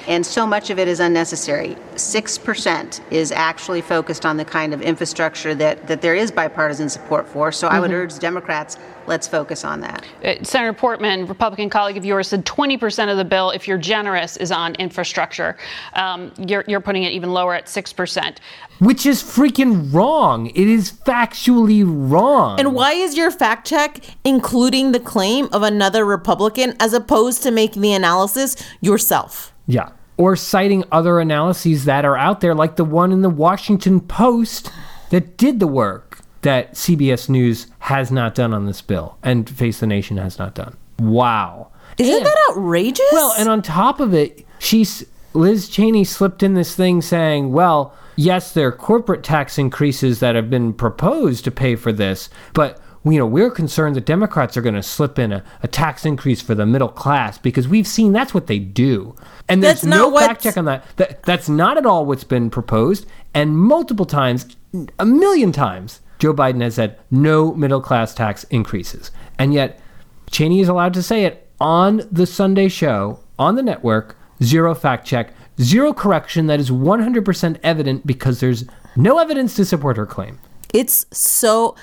[0.08, 1.76] And so much of it is unnecessary.
[1.96, 7.28] 6% is actually focused on the kind of infrastructure that, that there is bipartisan support
[7.28, 7.52] for.
[7.52, 7.76] So mm-hmm.
[7.76, 8.78] I would urge Democrats
[9.12, 10.06] let's focus on that.
[10.24, 14.38] Uh, Senator Portman, Republican colleague of yours, said 20% of the bill, if you're generous,
[14.38, 15.58] is on infrastructure.
[15.94, 18.38] Um, you're, you're putting it even lower at 6%.
[18.80, 20.48] Which is freaking wrong.
[20.48, 22.58] It is factually wrong.
[22.58, 27.52] And why is your fact check including the claim of another Republican as opposed to
[27.52, 29.54] making the analysis yourself?
[29.68, 29.90] Yeah.
[30.16, 34.72] Or citing other analyses that are out there, like the one in the Washington Post
[35.10, 36.11] that did the work
[36.42, 40.56] that CBS News has not done on this bill and Face the Nation has not
[40.56, 40.76] done.
[41.00, 41.72] Wow.
[41.98, 43.06] Isn't and, that outrageous?
[43.12, 47.96] Well, and on top of it, she's Liz Cheney slipped in this thing saying, well,
[48.16, 52.82] yes, there are corporate tax increases that have been proposed to pay for this, but
[53.04, 56.40] you know, we're concerned that Democrats are going to slip in a, a, tax increase
[56.40, 59.16] for the middle class because we've seen that's what they do.
[59.50, 60.86] And there's no fact check on that.
[60.98, 61.24] that.
[61.24, 63.08] That's not at all what's been proposed.
[63.34, 64.56] And multiple times,
[65.00, 69.10] a million times, Joe Biden has said no middle class tax increases.
[69.40, 69.82] And yet,
[70.30, 75.08] Cheney is allowed to say it on the Sunday show, on the network, zero fact
[75.08, 80.38] check, zero correction that is 100% evident because there's no evidence to support her claim.
[80.76, 81.76] It's so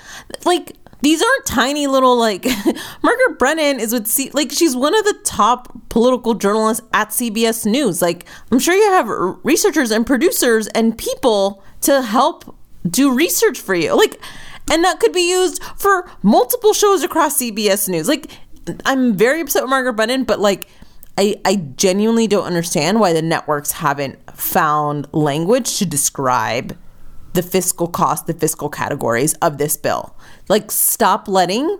[0.45, 2.45] like these aren't tiny little like
[3.03, 7.65] Margaret Brennan is with C- like she's one of the top political journalists at CBS
[7.65, 8.01] News.
[8.01, 9.09] Like I'm sure you have
[9.43, 12.55] researchers and producers and people to help
[12.89, 13.95] do research for you.
[13.95, 14.19] Like
[14.71, 18.07] and that could be used for multiple shows across CBS News.
[18.07, 18.31] Like
[18.85, 20.67] I'm very upset with Margaret Brennan, but like
[21.17, 26.77] I, I genuinely don't understand why the networks haven't found language to describe
[27.33, 30.15] the fiscal cost, the fiscal categories of this bill.
[30.47, 31.79] Like, stop letting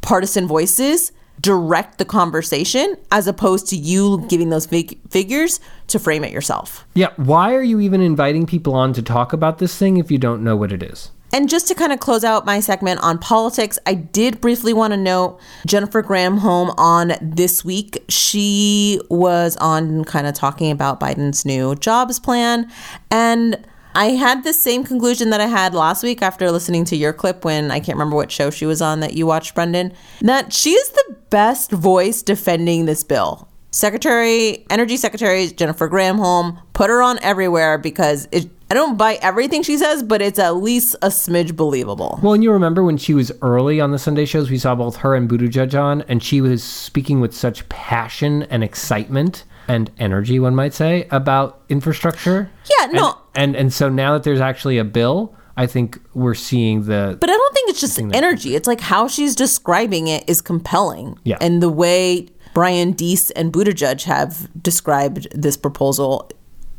[0.00, 6.24] partisan voices direct the conversation as opposed to you giving those fig- figures to frame
[6.24, 6.86] it yourself.
[6.94, 7.08] Yeah.
[7.16, 10.44] Why are you even inviting people on to talk about this thing if you don't
[10.44, 11.10] know what it is?
[11.32, 14.92] And just to kind of close out my segment on politics, I did briefly want
[14.92, 18.04] to note Jennifer Granholm on this week.
[18.08, 22.70] She was on kind of talking about Biden's new jobs plan.
[23.12, 27.12] And I had the same conclusion that I had last week after listening to your
[27.12, 29.92] clip when I can't remember what show she was on that you watched, Brendan.
[30.20, 33.48] That she is the best voice defending this bill.
[33.72, 39.62] Secretary, Energy Secretary Jennifer Granholm, put her on everywhere because it, I don't buy everything
[39.62, 42.18] she says, but it's at least a smidge believable.
[42.22, 44.96] Well, and you remember when she was early on the Sunday shows, we saw both
[44.96, 50.38] her and Buttigieg on, and she was speaking with such passion and excitement and energy,
[50.38, 52.50] one might say, about infrastructure.
[52.78, 53.18] Yeah, no.
[53.34, 57.18] And, and, and so now that there's actually a bill, I think we're seeing the.
[57.20, 58.54] But I don't think it's just energy.
[58.54, 61.18] It's like how she's describing it is compelling.
[61.24, 61.36] Yeah.
[61.40, 66.30] And the way Brian Deese and Buttigieg have described this proposal,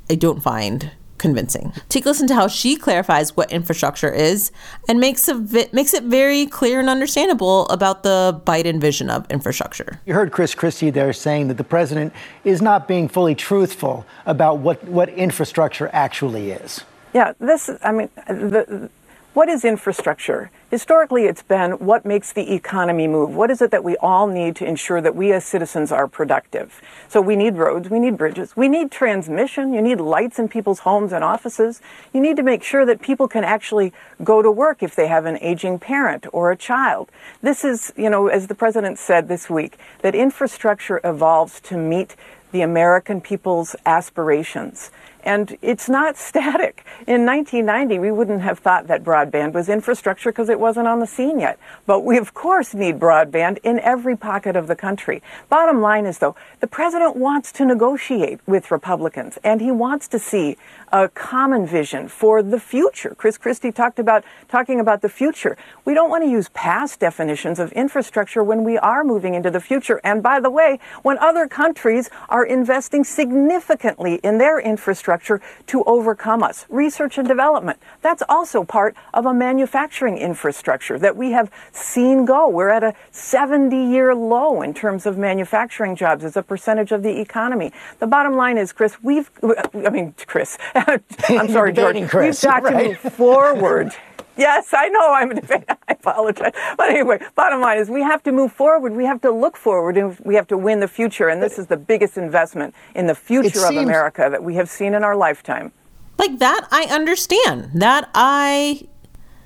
[0.09, 1.71] I don't find convincing.
[1.87, 4.51] Take a listen to how she clarifies what infrastructure is
[4.89, 10.01] and makes it makes it very clear and understandable about the Biden vision of infrastructure.
[10.05, 12.11] You heard Chris Christie there saying that the president
[12.43, 16.81] is not being fully truthful about what, what infrastructure actually is.
[17.13, 18.89] Yeah, this, I mean, the,
[19.33, 20.49] what is infrastructure?
[20.71, 23.35] Historically, it's been what makes the economy move.
[23.35, 26.81] What is it that we all need to ensure that we as citizens are productive?
[27.09, 30.79] So we need roads, we need bridges, we need transmission, you need lights in people's
[30.79, 31.81] homes and offices.
[32.13, 33.91] You need to make sure that people can actually
[34.23, 37.11] go to work if they have an aging parent or a child.
[37.41, 42.15] This is, you know, as the president said this week, that infrastructure evolves to meet
[42.53, 44.89] the American people's aspirations.
[45.23, 46.85] And it's not static.
[47.07, 51.07] In 1990, we wouldn't have thought that broadband was infrastructure because it wasn't on the
[51.07, 51.59] scene yet.
[51.85, 55.21] But we, of course, need broadband in every pocket of the country.
[55.49, 60.19] Bottom line is, though, the president wants to negotiate with Republicans, and he wants to
[60.19, 60.57] see
[60.91, 63.15] a common vision for the future.
[63.17, 65.55] Chris Christie talked about talking about the future.
[65.85, 69.61] We don't want to use past definitions of infrastructure when we are moving into the
[69.61, 70.01] future.
[70.03, 76.43] And by the way, when other countries are investing significantly in their infrastructure to overcome
[76.43, 82.25] us, research and development, that's also part of a manufacturing infrastructure that we have seen
[82.25, 82.47] go.
[82.47, 87.03] We're at a 70 year low in terms of manufacturing jobs as a percentage of
[87.03, 87.71] the economy.
[87.99, 89.29] The bottom line is, Chris, we've,
[89.73, 92.09] I mean, Chris, I'm sorry, George.
[92.09, 92.83] Chris, We've got right?
[92.83, 93.91] to move forward.
[94.37, 95.65] Yes, I know I'm a debate.
[95.69, 96.53] I apologize.
[96.77, 98.95] But anyway, bottom line is we have to move forward.
[98.95, 101.27] We have to look forward and we have to win the future.
[101.27, 104.93] And this is the biggest investment in the future of America that we have seen
[104.93, 105.71] in our lifetime.
[106.17, 107.71] Like that I understand.
[107.73, 108.87] That I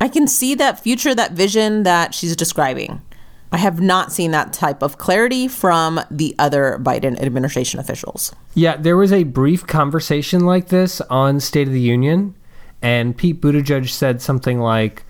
[0.02, 3.02] I can see that future, that vision that she's describing.
[3.52, 8.36] I have not seen that type of clarity from the other Biden administration officials.
[8.54, 12.36] Yeah, there was a brief conversation like this on State of the Union,
[12.86, 15.06] and Pete Buttigieg said something like,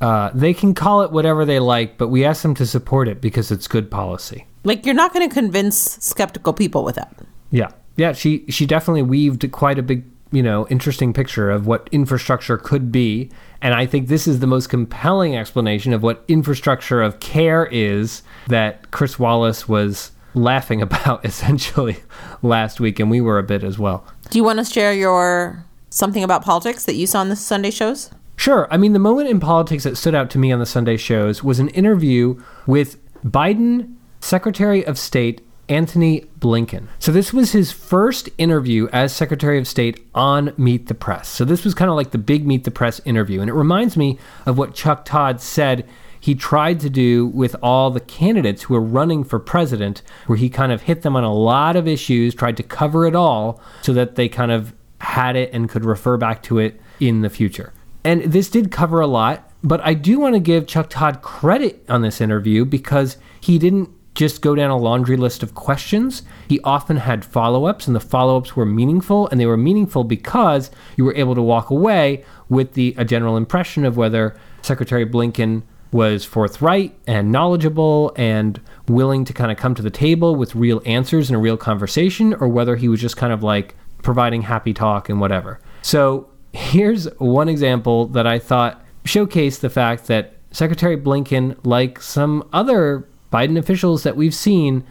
[0.00, 3.20] uh, "They can call it whatever they like, but we ask them to support it
[3.20, 7.14] because it's good policy." Like you're not going to convince skeptical people with that.
[7.50, 8.14] Yeah, yeah.
[8.14, 12.90] She she definitely weaved quite a big, you know, interesting picture of what infrastructure could
[12.90, 13.30] be,
[13.60, 18.22] and I think this is the most compelling explanation of what infrastructure of care is
[18.48, 21.98] that Chris Wallace was laughing about essentially
[22.40, 24.06] last week, and we were a bit as well.
[24.30, 27.70] Do you want to share your something about politics that you saw on the Sunday
[27.70, 28.10] shows?
[28.36, 28.66] Sure.
[28.70, 31.44] I mean, the moment in politics that stood out to me on the Sunday shows
[31.44, 36.88] was an interview with Biden Secretary of State Anthony Blinken.
[36.98, 41.28] So, this was his first interview as Secretary of State on Meet the Press.
[41.28, 43.40] So, this was kind of like the big Meet the Press interview.
[43.40, 45.86] And it reminds me of what Chuck Todd said
[46.18, 50.50] he tried to do with all the candidates who were running for president, where he
[50.50, 53.92] kind of hit them on a lot of issues, tried to cover it all so
[53.94, 57.72] that they kind of had it and could refer back to it in the future.
[58.04, 59.46] And this did cover a lot.
[59.62, 63.90] But I do want to give Chuck Todd credit on this interview because he didn't
[64.14, 66.22] just go down a laundry list of questions.
[66.48, 70.04] He often had follow ups, and the follow ups were meaningful, and they were meaningful
[70.04, 75.06] because you were able to walk away with the a general impression of whether Secretary
[75.06, 80.54] Blinken was forthright and knowledgeable and willing to kind of come to the table with
[80.54, 84.42] real answers and a real conversation, or whether he was just kind of like providing
[84.42, 85.60] happy talk and whatever.
[85.82, 92.48] So here's one example that I thought showcased the fact that Secretary Blinken, like some
[92.52, 94.84] other Biden officials that we've seen,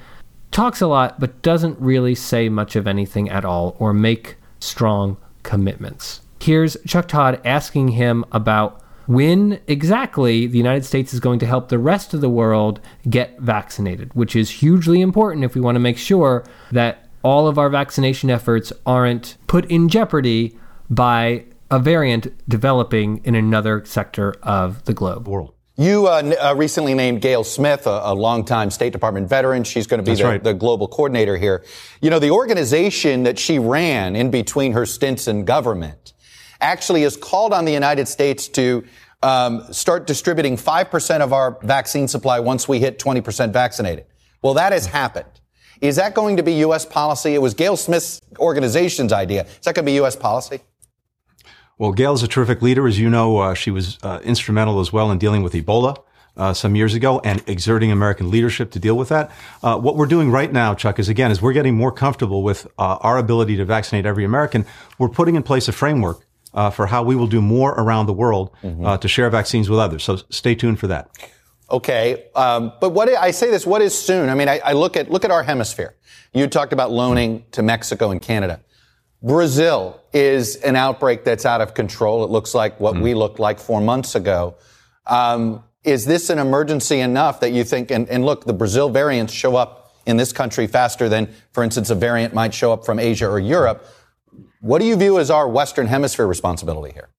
[0.52, 5.18] talks a lot but doesn't really say much of anything at all or make strong
[5.44, 6.22] commitments.
[6.42, 11.70] Here's Chuck Todd asking him about when exactly the United States is going to help
[11.70, 15.80] the rest of the world get vaccinated, which is hugely important if we want to
[15.80, 20.58] make sure that all of our vaccination efforts aren't put in jeopardy
[20.90, 25.28] by a variant developing in another sector of the globe.
[25.28, 25.54] World.
[25.80, 29.64] You uh, uh, recently named Gayle Smith, a, a longtime State Department veteran.
[29.64, 30.44] She's going to be the, right.
[30.44, 31.64] the, global coordinator here.
[32.02, 36.12] You know, the organization that she ran in between her stints in government
[36.60, 38.84] actually has called on the United States to
[39.24, 44.06] um, start distributing 5% of our vaccine supply once we hit 20% vaccinated.
[44.42, 45.40] Well, that has happened.
[45.82, 46.86] Is that going to be U.S.
[46.86, 47.34] policy?
[47.34, 49.44] It was Gayle Smith's organization's idea.
[49.46, 50.16] Is that going to be U.S.
[50.16, 50.60] policy?
[51.78, 52.88] Well, Gayle is a terrific leader.
[52.88, 55.98] As you know, uh, she was uh, instrumental as well in dealing with Ebola.
[56.38, 59.30] Uh, some years ago and exerting American leadership to deal with that.
[59.62, 62.66] Uh, what we're doing right now, Chuck, is again, as we're getting more comfortable with
[62.78, 64.66] uh, our ability to vaccinate every American,
[64.98, 68.14] we're putting in place a framework uh, for how we will do more around the
[68.14, 68.86] world mm-hmm.
[68.86, 70.04] uh, to share vaccines with others.
[70.04, 71.10] So stay tuned for that.
[71.72, 74.30] Okay, um, but what I say this: what is soon?
[74.30, 75.96] I mean, I, I, look at look at our hemisphere.
[76.34, 78.62] You talked about loaning to Mexico and Canada.
[79.22, 82.24] Brazil is an outbreak that's out of control.
[82.24, 83.02] It looks like what mm.
[83.02, 84.56] we looked like four months ago.
[85.06, 87.92] Um, is this an emergency enough that you think?
[87.92, 91.90] And, and look, the Brazil variants show up in this country faster than, for instance,
[91.90, 93.86] a variant might show up from Asia or Europe.
[94.62, 97.10] What do you view as our Western Hemisphere responsibility here?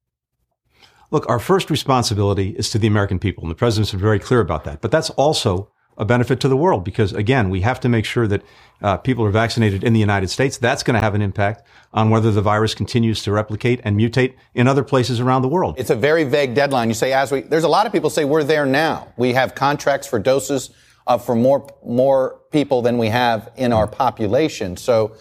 [1.11, 4.41] Look, our first responsibility is to the American people, and the president's been very clear
[4.41, 4.81] about that.
[4.81, 8.29] But that's also a benefit to the world because, again, we have to make sure
[8.29, 8.43] that
[8.81, 10.57] uh, people are vaccinated in the United States.
[10.57, 14.35] That's going to have an impact on whether the virus continues to replicate and mutate
[14.55, 15.75] in other places around the world.
[15.79, 16.89] It's a very vague deadline.
[16.89, 19.13] You say, as we, there's a lot of people say we're there now.
[19.17, 20.71] We have contracts for doses
[21.07, 24.77] uh, for more more people than we have in our population.
[24.77, 25.17] So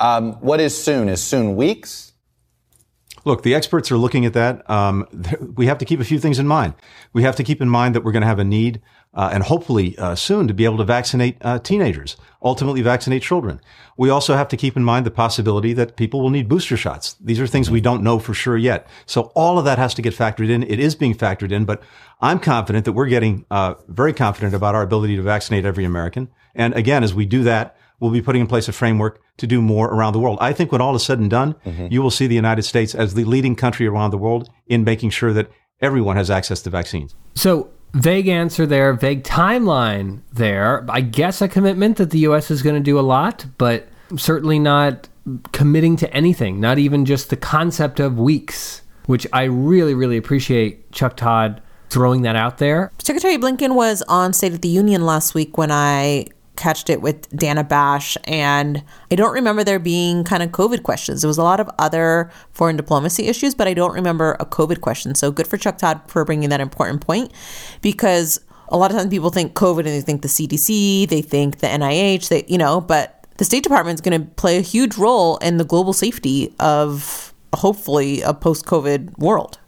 [0.00, 1.08] um, what is soon?
[1.08, 2.09] Is soon weeks?
[3.24, 4.68] Look, the experts are looking at that.
[4.70, 5.06] Um,
[5.56, 6.74] we have to keep a few things in mind.
[7.12, 8.80] We have to keep in mind that we're going to have a need,
[9.12, 13.60] uh, and hopefully uh, soon, to be able to vaccinate uh, teenagers, ultimately vaccinate children.
[13.96, 17.16] We also have to keep in mind the possibility that people will need booster shots.
[17.20, 18.86] These are things we don't know for sure yet.
[19.06, 20.62] So all of that has to get factored in.
[20.62, 21.82] It is being factored in, but
[22.20, 26.28] I'm confident that we're getting uh, very confident about our ability to vaccinate every American.
[26.54, 29.62] And again, as we do that, we'll be putting in place a framework to do
[29.62, 30.38] more around the world.
[30.40, 31.88] I think when all is said and done, mm-hmm.
[31.90, 35.10] you will see the United States as the leading country around the world in making
[35.10, 37.14] sure that everyone has access to vaccines.
[37.34, 40.84] So, vague answer there, vague timeline there.
[40.88, 42.50] I guess a commitment that the U.S.
[42.50, 45.08] is going to do a lot, but certainly not
[45.52, 50.90] committing to anything, not even just the concept of weeks, which I really, really appreciate
[50.92, 52.92] Chuck Todd throwing that out there.
[52.98, 57.28] Secretary Blinken was on State of the Union last week when I catched it with
[57.30, 61.22] Dana Bash, and I don't remember there being kind of COVID questions.
[61.22, 64.80] There was a lot of other foreign diplomacy issues, but I don't remember a COVID
[64.80, 65.14] question.
[65.14, 67.32] So good for Chuck Todd for bringing that important point
[67.80, 71.58] because a lot of times people think COVID and they think the CDC, they think
[71.58, 74.98] the NIH, they you know, but the State Department is going to play a huge
[74.98, 79.58] role in the global safety of hopefully a post-COVID world.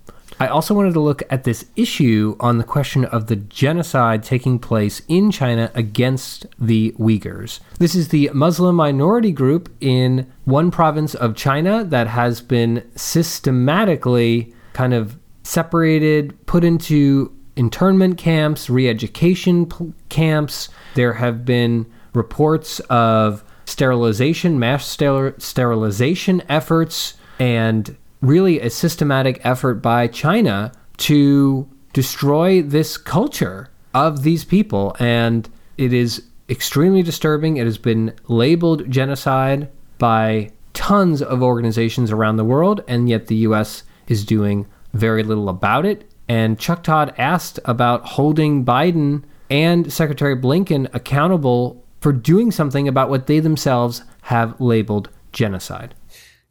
[0.42, 4.58] I also wanted to look at this issue on the question of the genocide taking
[4.58, 7.60] place in China against the Uyghurs.
[7.78, 14.52] This is the Muslim minority group in one province of China that has been systematically
[14.72, 20.70] kind of separated, put into internment camps, re education p- camps.
[20.96, 30.06] There have been reports of sterilization, mass sterilization efforts, and really a systematic effort by
[30.06, 34.96] China to destroy this culture of these people.
[34.98, 37.56] And it is extremely disturbing.
[37.56, 39.68] It has been labeled genocide
[39.98, 43.82] by tons of organizations around the world, and yet the U.S.
[44.08, 46.10] is doing very little about it.
[46.28, 53.10] And Chuck Todd asked about holding Biden and Secretary Blinken accountable for doing something about
[53.10, 55.94] what they themselves have labeled genocide.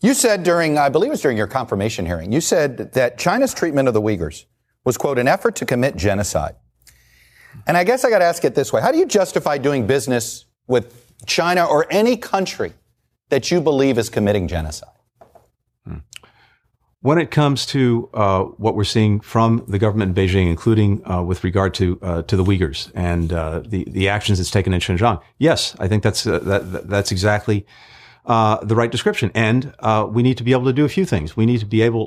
[0.02, 3.54] You said during, I believe it was during your confirmation hearing, you said that China's
[3.54, 4.46] treatment of the Uyghurs
[4.84, 6.56] was, quote, an effort to commit genocide.
[7.68, 9.86] And I guess I got to ask it this way How do you justify doing
[9.86, 12.74] business with China or any country
[13.30, 14.90] that you believe is committing genocide?
[17.04, 21.24] When it comes to uh, what we're seeing from the government in Beijing, including uh,
[21.24, 24.80] with regard to uh, to the Uyghurs and uh, the the actions it's taken in
[24.80, 27.66] Xinjiang, yes, I think that's uh, that, that's exactly
[28.32, 29.32] uh, the right description.
[29.36, 29.74] And
[30.16, 31.36] we need to be able to do a few things.
[31.36, 32.06] We need to be able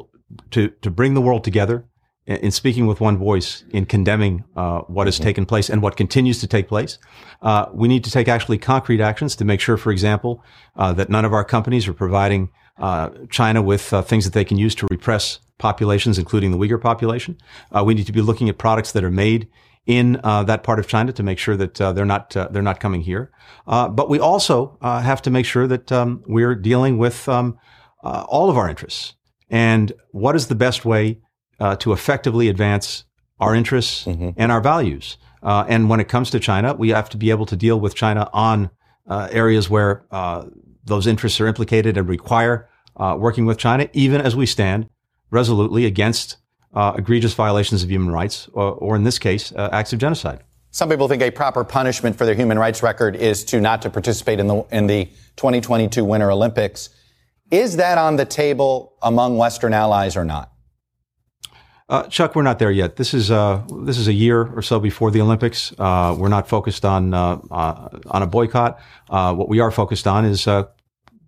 [0.51, 1.85] to to bring the world together
[2.27, 5.25] in speaking with one voice in condemning uh, what has mm-hmm.
[5.25, 6.99] taken place and what continues to take place.
[7.43, 10.43] Uh, we need to take actually concrete actions to make sure, for example,
[10.77, 14.45] uh, that none of our companies are providing uh, China with uh, things that they
[14.45, 17.37] can use to repress populations, including the Uyghur population.
[17.71, 19.49] Uh, we need to be looking at products that are made
[19.87, 23.31] in that part of China to make sure that they're not they're not coming here.
[23.67, 27.59] but we also have to make sure that um, we're dealing with um,
[28.03, 29.15] all of our interests.
[29.51, 31.21] And what is the best way
[31.61, 33.05] uh, to effectively advance
[33.41, 34.31] our interests mm-hmm.
[34.37, 35.17] and our values.
[35.43, 37.95] Uh, and when it comes to China, we have to be able to deal with
[37.95, 38.71] China on
[39.07, 40.47] uh, areas where uh,
[40.85, 44.89] those interests are implicated and require uh, working with China, even as we stand
[45.31, 46.37] resolutely against
[46.75, 50.43] uh, egregious violations of human rights, or, or in this case, acts of genocide.
[50.71, 53.91] Some people think a proper punishment for their human rights record is to not to
[53.91, 55.05] participate in the in the
[55.37, 56.91] 2022 Winter Olympics.
[57.51, 60.51] Is that on the table among Western allies or not?
[61.89, 62.97] Uh, Chuck, we're not there yet.
[62.97, 65.73] This is uh, this is a year or so before the Olympics.
[65.79, 68.81] Uh, we're not focused on uh, uh, on a boycott.
[69.11, 70.49] Uh, what we are focused on is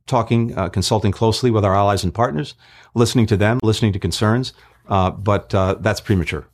[0.06, 2.54] talking, consulting closely with our allies and partners,
[2.94, 4.54] listening to them, listening to concerns.
[4.88, 6.46] Uh, but uh, that's premature.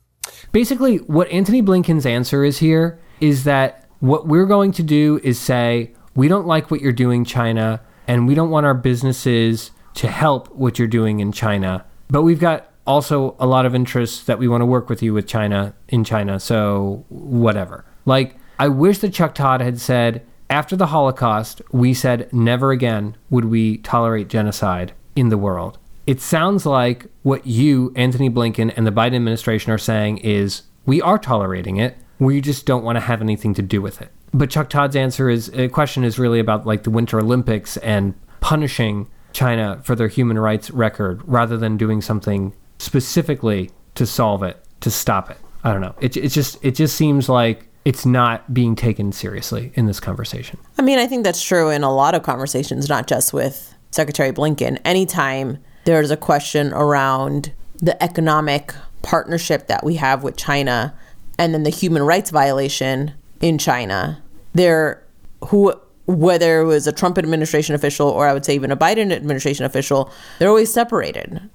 [0.51, 5.39] Basically, what Antony Blinken's answer is here is that what we're going to do is
[5.39, 10.07] say we don't like what you're doing, China, and we don't want our businesses to
[10.07, 11.85] help what you're doing in China.
[12.09, 15.13] But we've got also a lot of interest that we want to work with you
[15.13, 16.39] with China in China.
[16.39, 17.85] So whatever.
[18.05, 23.15] Like I wish that Chuck Todd had said after the Holocaust, we said never again
[23.29, 25.79] would we tolerate genocide in the world.
[26.05, 31.01] It sounds like what you, Antony Blinken, and the Biden administration are saying is we
[31.01, 31.97] are tolerating it.
[32.19, 34.09] We just don't want to have anything to do with it.
[34.33, 38.15] But Chuck Todd's answer is a question is really about like the Winter Olympics and
[38.41, 44.63] punishing China for their human rights record rather than doing something specifically to solve it,
[44.81, 45.37] to stop it.
[45.63, 45.95] I don't know.
[46.01, 50.59] It, it just it just seems like it's not being taken seriously in this conversation.
[50.77, 54.31] I mean, I think that's true in a lot of conversations, not just with Secretary
[54.31, 54.79] Blinken.
[54.83, 60.93] Anytime there's a question around the economic partnership that we have with China
[61.37, 64.21] and then the human rights violation in China,
[64.53, 65.03] there
[65.47, 65.73] who
[66.05, 69.65] whether it was a Trump administration official or I would say even a Biden administration
[69.65, 71.49] official, they're always separated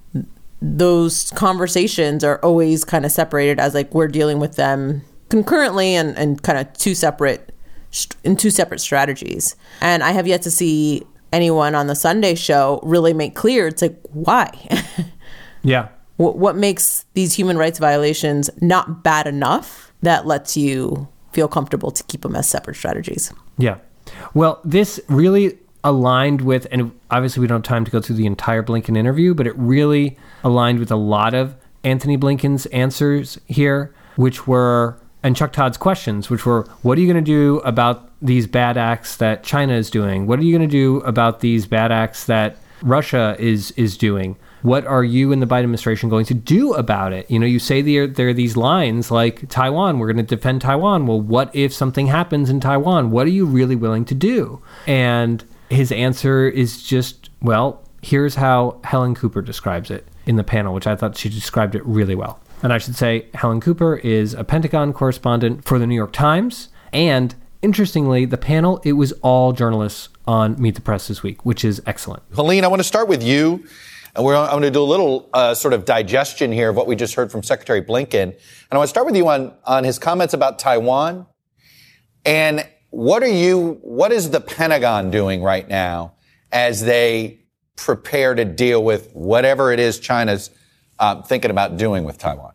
[0.61, 6.17] those conversations are always kind of separated as like we're dealing with them concurrently and,
[6.19, 7.55] and kind of two separate
[8.23, 9.57] in two separate strategies.
[9.81, 13.83] And I have yet to see anyone on the Sunday show really make clear it's
[13.83, 14.51] like why.
[15.63, 15.89] yeah.
[16.17, 21.91] What what makes these human rights violations not bad enough that lets you feel comfortable
[21.91, 23.33] to keep them as separate strategies?
[23.57, 23.79] Yeah.
[24.35, 28.27] Well, this really aligned with, and obviously we don't have time to go through the
[28.27, 31.55] entire Blinken interview, but it really aligned with a lot of
[31.85, 37.13] Antony Blinken's answers here, which were, and Chuck Todd's questions, which were, what are you
[37.13, 40.27] going to do about these bad acts that China is doing?
[40.27, 44.37] What are you going to do about these bad acts that Russia is is doing?
[44.63, 47.31] What are you and the Biden administration going to do about it?
[47.31, 50.63] You know, you say there, there are these lines like Taiwan, we're going to defend
[50.63, 51.07] Taiwan.
[51.07, 53.11] Well, what if something happens in Taiwan?
[53.11, 54.61] What are you really willing to do?
[54.87, 60.75] And his answer is just, well, here's how Helene Cooper describes it in the panel,
[60.75, 62.41] which I thought she described it really well.
[62.63, 66.69] And I should say, Helene Cooper is a Pentagon correspondent for the New York Times.
[66.93, 71.65] And interestingly, the panel, it was all journalists on Meet the Press this week, which
[71.65, 72.23] is excellent.
[72.35, 73.65] Helene, I want to start with you.
[74.17, 76.97] And I'm going to do a little uh, sort of digestion here of what we
[76.97, 78.23] just heard from Secretary Blinken.
[78.23, 78.35] And
[78.73, 81.27] I want to start with you on, on his comments about Taiwan.
[82.25, 86.15] And what are you, what is the Pentagon doing right now
[86.51, 87.41] as they
[87.77, 90.51] prepare to deal with whatever it is China's
[90.99, 92.53] uh, thinking about doing with Taiwan?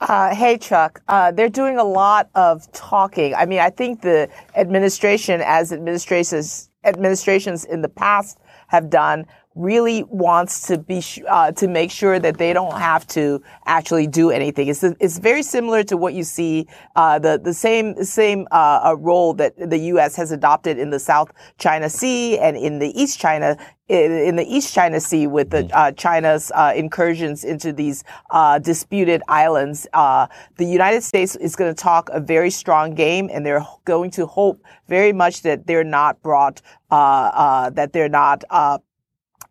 [0.00, 1.00] Uh, hey, Chuck.
[1.08, 3.34] Uh, they're doing a lot of talking.
[3.34, 8.38] I mean, I think the administration, as administrations administrations in the past
[8.68, 9.24] have done,
[9.54, 14.30] really wants to be uh, to make sure that they don't have to actually do
[14.30, 14.68] anything.
[14.68, 19.32] It's it's very similar to what you see uh, the the same same uh, role
[19.34, 20.16] that the U.S.
[20.16, 23.56] has adopted in the South China Sea and in the East China
[23.88, 29.22] in, the East China Sea with the uh, China's uh, incursions into these uh, disputed
[29.28, 29.86] islands.
[29.92, 30.26] Uh,
[30.56, 34.26] the United States is going to talk a very strong game, and they're going to
[34.26, 38.42] hope very much that they're not brought, uh, uh, that they're not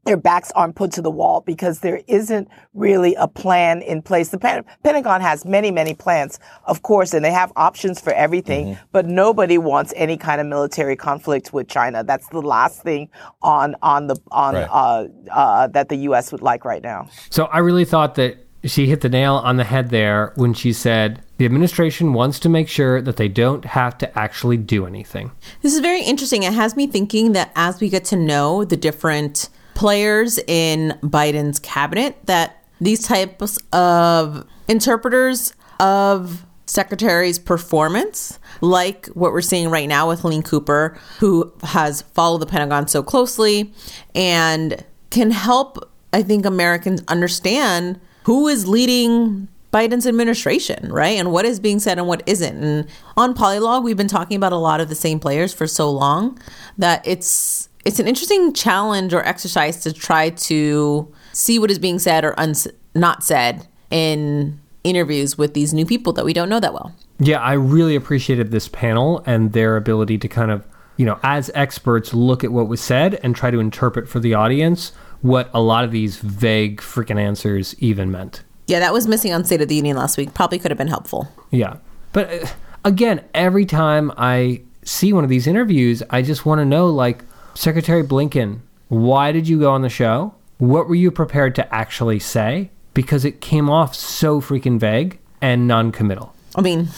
[0.05, 4.29] their backs aren't put to the wall because there isn't really a plan in place.
[4.29, 8.83] The Pentagon has many, many plans, of course, and they have options for everything, mm-hmm.
[8.91, 12.03] but nobody wants any kind of military conflict with China.
[12.03, 13.09] That's the last thing
[13.41, 14.67] on on the on right.
[14.69, 16.31] uh, uh, that the U.S.
[16.31, 17.07] would like right now.
[17.29, 20.71] So I really thought that she hit the nail on the head there when she
[20.71, 25.31] said the administration wants to make sure that they don't have to actually do anything.
[25.61, 26.43] This is very interesting.
[26.43, 31.59] It has me thinking that as we get to know the different players in Biden's
[31.59, 40.07] cabinet that these types of interpreters of secretary's performance, like what we're seeing right now
[40.07, 43.73] with Helene Cooper, who has followed the Pentagon so closely
[44.15, 51.17] and can help, I think, Americans understand who is leading Biden's administration, right?
[51.19, 52.63] And what is being said and what isn't.
[52.63, 55.89] And on Polylog, we've been talking about a lot of the same players for so
[55.91, 56.39] long
[56.77, 61.99] that it's it's an interesting challenge or exercise to try to see what is being
[61.99, 66.59] said or uns- not said in interviews with these new people that we don't know
[66.59, 66.93] that well.
[67.19, 70.65] Yeah, I really appreciated this panel and their ability to kind of,
[70.97, 74.33] you know, as experts look at what was said and try to interpret for the
[74.33, 78.43] audience what a lot of these vague freaking answers even meant.
[78.67, 80.33] Yeah, that was missing on State of the Union last week.
[80.33, 81.27] Probably could have been helpful.
[81.49, 81.77] Yeah.
[82.11, 82.47] But uh,
[82.83, 87.23] again, every time I see one of these interviews, I just want to know like
[87.55, 90.35] Secretary Blinken, why did you go on the show?
[90.57, 92.71] What were you prepared to actually say?
[92.93, 96.33] Because it came off so freaking vague and non committal.
[96.55, 96.89] I mean,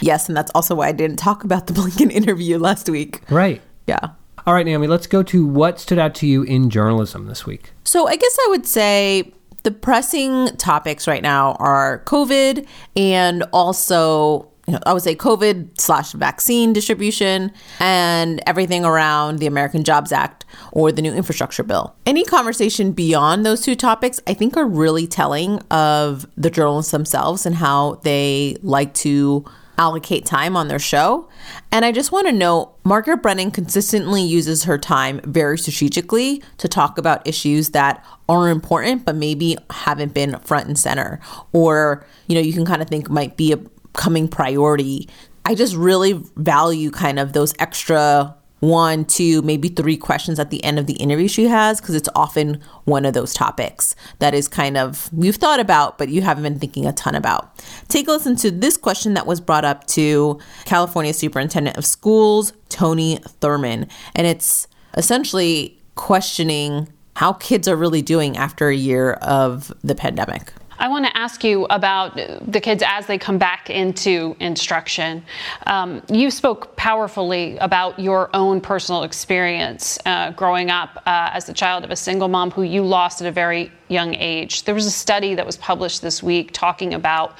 [0.00, 3.22] yes, and that's also why I didn't talk about the Blinken interview last week.
[3.30, 3.60] Right.
[3.86, 4.10] Yeah.
[4.46, 7.72] All right, Naomi, let's go to what stood out to you in journalism this week.
[7.84, 9.32] So I guess I would say
[9.64, 15.80] the pressing topics right now are COVID and also you know, I would say COVID
[15.80, 21.94] slash vaccine distribution and everything around the American Jobs Act or the new infrastructure bill.
[22.04, 27.46] Any conversation beyond those two topics, I think, are really telling of the journalists themselves
[27.46, 29.44] and how they like to
[29.78, 31.28] allocate time on their show.
[31.70, 36.68] And I just want to note Margaret Brennan consistently uses her time very strategically to
[36.68, 41.20] talk about issues that are important but maybe haven't been front and center
[41.52, 43.56] or you know you can kind of think might be a
[43.96, 45.08] coming priority.
[45.44, 50.62] I just really value kind of those extra one, two, maybe three questions at the
[50.64, 54.48] end of the interview she has because it's often one of those topics that is
[54.48, 57.58] kind of you've thought about, but you haven't been thinking a ton about.
[57.88, 62.52] Take a listen to this question that was brought up to California Superintendent of Schools,
[62.68, 63.90] Tony Thurmond.
[64.14, 64.66] And it's
[64.96, 70.52] essentially questioning how kids are really doing after a year of the pandemic.
[70.78, 75.24] I want to ask you about the kids as they come back into instruction.
[75.66, 81.54] Um, you spoke powerfully about your own personal experience uh, growing up uh, as the
[81.54, 84.64] child of a single mom who you lost at a very young age.
[84.64, 87.36] There was a study that was published this week talking about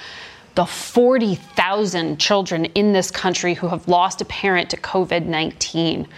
[0.54, 6.08] the 40,000 children in this country who have lost a parent to COVID 19.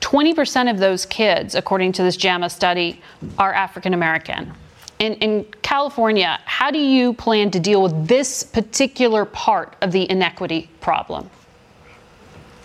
[0.00, 3.02] 20% of those kids, according to this JAMA study,
[3.36, 4.54] are African American
[4.98, 10.10] in, in California, how do you plan to deal with this particular part of the
[10.10, 11.30] inequity problem?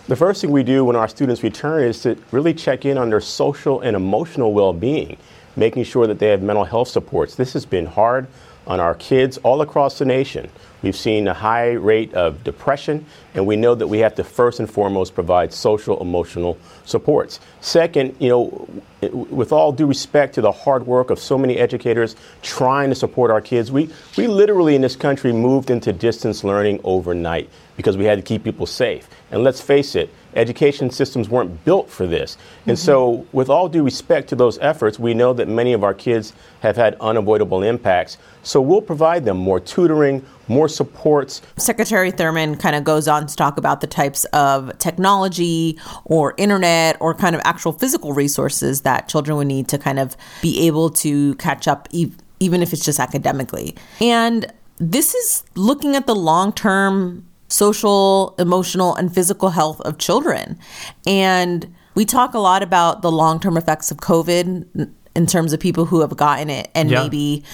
[0.06, 3.08] The first thing we do when our students return is to really check in on
[3.08, 5.16] their social and emotional well being,
[5.56, 7.36] making sure that they have mental health supports.
[7.36, 8.26] This has been hard
[8.66, 10.50] on our kids all across the nation.
[10.82, 14.60] We've seen a high rate of depression, and we know that we have to first
[14.60, 17.40] and foremost provide social emotional supports.
[17.60, 18.68] Second, you know,
[19.10, 23.30] with all due respect to the hard work of so many educators trying to support
[23.30, 23.88] our kids, we,
[24.18, 28.44] we literally in this country moved into distance learning overnight because we had to keep
[28.44, 29.08] people safe.
[29.30, 32.36] And let's face it, education systems weren't built for this.
[32.66, 32.84] And mm-hmm.
[32.84, 36.32] so, with all due respect to those efforts, we know that many of our kids
[36.60, 38.18] have had unavoidable impacts.
[38.42, 41.42] So, we'll provide them more tutoring, more supports.
[41.56, 46.96] Secretary Thurmond kind of goes on to talk about the types of technology or internet
[47.00, 50.90] or kind of actual physical resources that children would need to kind of be able
[50.90, 53.74] to catch up, e- even if it's just academically.
[54.00, 60.58] And this is looking at the long term social, emotional, and physical health of children.
[61.06, 65.60] And we talk a lot about the long term effects of COVID in terms of
[65.60, 67.02] people who have gotten it and Yeah.
[67.02, 67.44] maybe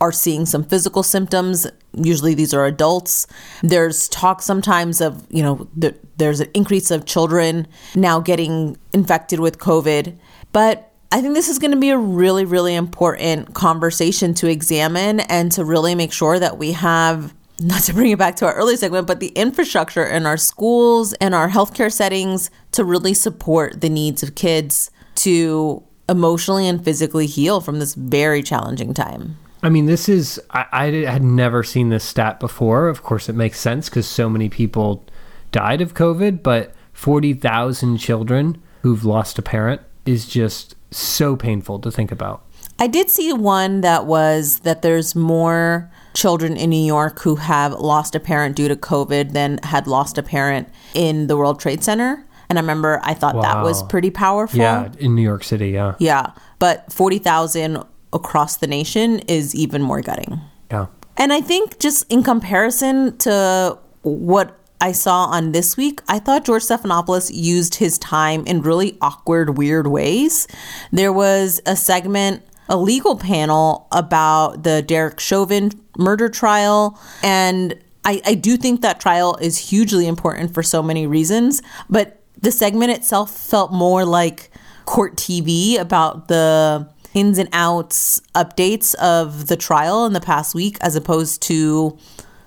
[0.00, 1.66] are seeing some physical symptoms.
[1.92, 3.26] Usually these are adults.
[3.62, 7.66] There's talk sometimes of, you know, th- there's an increase of children
[7.96, 10.14] now getting infected with COVID.
[10.52, 15.20] But I think this is going to be a really, really important conversation to examine
[15.20, 18.54] and to really make sure that we have, not to bring it back to our
[18.54, 23.80] early segment, but the infrastructure in our schools and our healthcare settings to really support
[23.80, 29.36] the needs of kids to emotionally and physically heal from this very challenging time.
[29.62, 32.88] I mean, this is, I, I had never seen this stat before.
[32.88, 35.04] Of course, it makes sense because so many people
[35.50, 41.90] died of COVID, but 40,000 children who've lost a parent is just so painful to
[41.90, 42.44] think about.
[42.78, 47.72] I did see one that was that there's more children in New York who have
[47.72, 51.84] lost a parent due to COVID than had lost a parent in the World Trade
[51.84, 52.24] Center.
[52.48, 54.58] And I remember I thought that was pretty powerful.
[54.58, 55.94] Yeah, in New York City, yeah.
[55.98, 56.32] Yeah.
[56.58, 57.82] But 40,000
[58.12, 60.40] across the nation is even more gutting.
[60.70, 60.86] Yeah.
[61.16, 66.44] And I think just in comparison to what I saw on this week, I thought
[66.44, 70.46] George Stephanopoulos used his time in really awkward, weird ways.
[70.92, 76.98] There was a segment, a legal panel about the Derek Chauvin murder trial.
[77.22, 81.62] And I, I do think that trial is hugely important for so many reasons.
[81.88, 84.50] But the segment itself felt more like
[84.84, 90.78] court TV about the ins and outs updates of the trial in the past week
[90.80, 91.98] as opposed to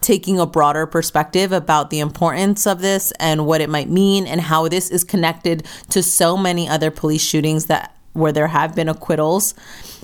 [0.02, 4.42] taking a broader perspective about the importance of this and what it might mean and
[4.42, 8.90] how this is connected to so many other police shootings that where there have been
[8.90, 9.54] acquittals.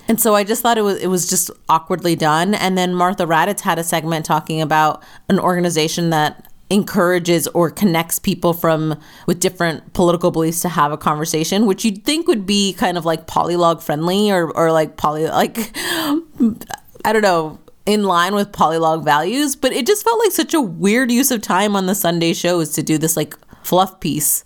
[0.07, 2.53] And so I just thought it was it was just awkwardly done.
[2.53, 8.19] And then Martha Raddatz had a segment talking about an organization that encourages or connects
[8.19, 12.73] people from with different political beliefs to have a conversation, which you'd think would be
[12.73, 18.35] kind of like polylog friendly or or like poly like I don't know, in line
[18.35, 21.85] with polylog values, but it just felt like such a weird use of time on
[21.85, 23.33] the Sunday shows to do this like
[23.63, 24.43] fluff piece.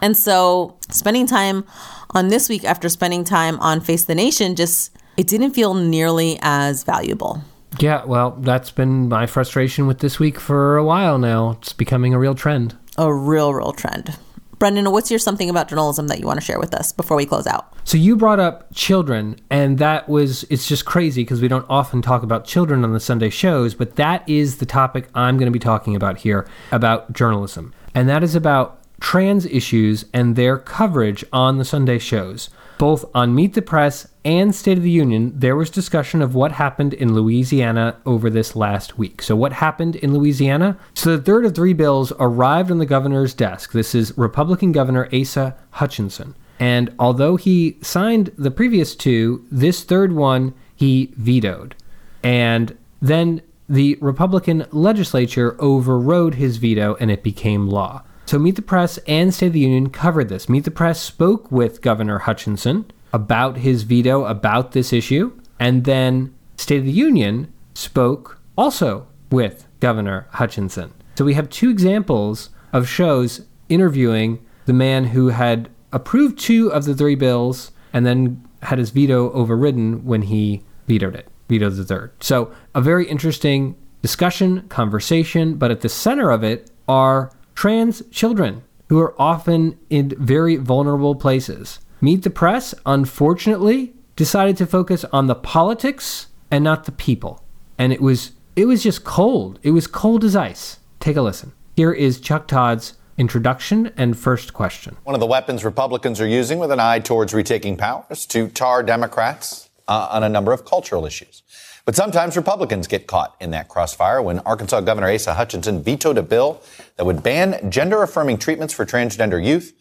[0.00, 1.64] And so spending time
[2.10, 6.38] on this week after spending time on Face the Nation just it didn't feel nearly
[6.40, 7.42] as valuable.
[7.80, 11.58] Yeah, well, that's been my frustration with this week for a while now.
[11.60, 12.76] It's becoming a real trend.
[12.96, 14.16] A real, real trend.
[14.60, 17.26] Brendan, what's your something about journalism that you want to share with us before we
[17.26, 17.74] close out?
[17.84, 22.00] So you brought up children, and that was it's just crazy because we don't often
[22.00, 25.52] talk about children on the Sunday shows, but that is the topic I'm going to
[25.52, 27.74] be talking about here about journalism.
[27.94, 32.50] And that is about trans issues and their coverage on the Sunday shows.
[32.78, 36.52] Both on Meet the Press and State of the Union, there was discussion of what
[36.52, 39.22] happened in Louisiana over this last week.
[39.22, 40.76] So, what happened in Louisiana?
[40.92, 43.72] So, the third of three bills arrived on the governor's desk.
[43.72, 46.34] This is Republican Governor Asa Hutchinson.
[46.60, 51.74] And although he signed the previous two, this third one he vetoed.
[52.22, 58.02] And then the Republican legislature overrode his veto and it became law.
[58.26, 60.50] So Meet the Press and State of the Union covered this.
[60.50, 66.34] Meet the Press spoke with Governor Hutchinson about his veto about this issue, and then
[66.56, 70.92] State of the Union spoke also with Governor Hutchinson.
[71.16, 76.84] So we have two examples of shows interviewing the man who had approved two of
[76.84, 81.84] the three bills and then had his veto overridden when he vetoed it, vetoed the
[81.84, 82.12] third.
[82.20, 88.62] So a very interesting discussion, conversation, but at the center of it are trans children
[88.88, 91.80] who are often in very vulnerable places.
[92.00, 97.44] Meet the Press, unfortunately, decided to focus on the politics and not the people.
[97.76, 99.58] And it was it was just cold.
[99.62, 100.78] It was cold as ice.
[101.00, 101.52] Take a listen.
[101.76, 104.96] Here is Chuck Todd's introduction and first question.
[105.04, 108.48] One of the weapons Republicans are using with an eye towards retaking power is to
[108.48, 111.42] tar Democrats uh, on a number of cultural issues.
[111.84, 116.22] But sometimes Republicans get caught in that crossfire when Arkansas Governor Asa Hutchinson vetoed a
[116.22, 116.62] bill
[116.96, 119.72] that would ban gender affirming treatments for transgender youth.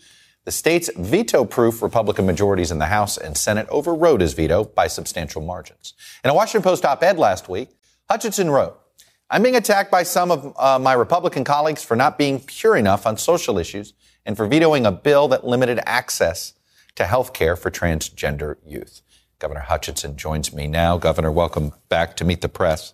[0.47, 4.87] The state's veto proof Republican majorities in the House and Senate overrode his veto by
[4.87, 5.93] substantial margins.
[6.23, 7.71] In a Washington Post op ed last week,
[8.09, 8.79] Hutchinson wrote,
[9.29, 13.05] I'm being attacked by some of uh, my Republican colleagues for not being pure enough
[13.05, 13.91] on social issues
[14.25, 16.53] and for vetoing a bill that limited access
[16.95, 19.01] to health care for transgender youth.
[19.39, 20.97] Governor Hutchinson joins me now.
[20.97, 22.93] Governor, welcome back to Meet the Press.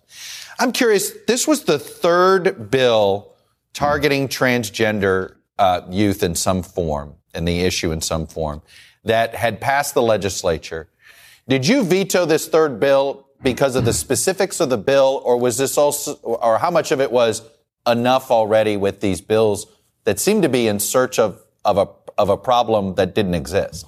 [0.58, 3.32] I'm curious, this was the third bill
[3.74, 8.62] targeting transgender uh, youth in some form, and the issue in some form,
[9.04, 10.88] that had passed the legislature.
[11.48, 15.58] Did you veto this third bill because of the specifics of the bill, or was
[15.58, 17.42] this also, or how much of it was
[17.86, 19.66] enough already with these bills
[20.04, 23.86] that seemed to be in search of, of a of a problem that didn't exist?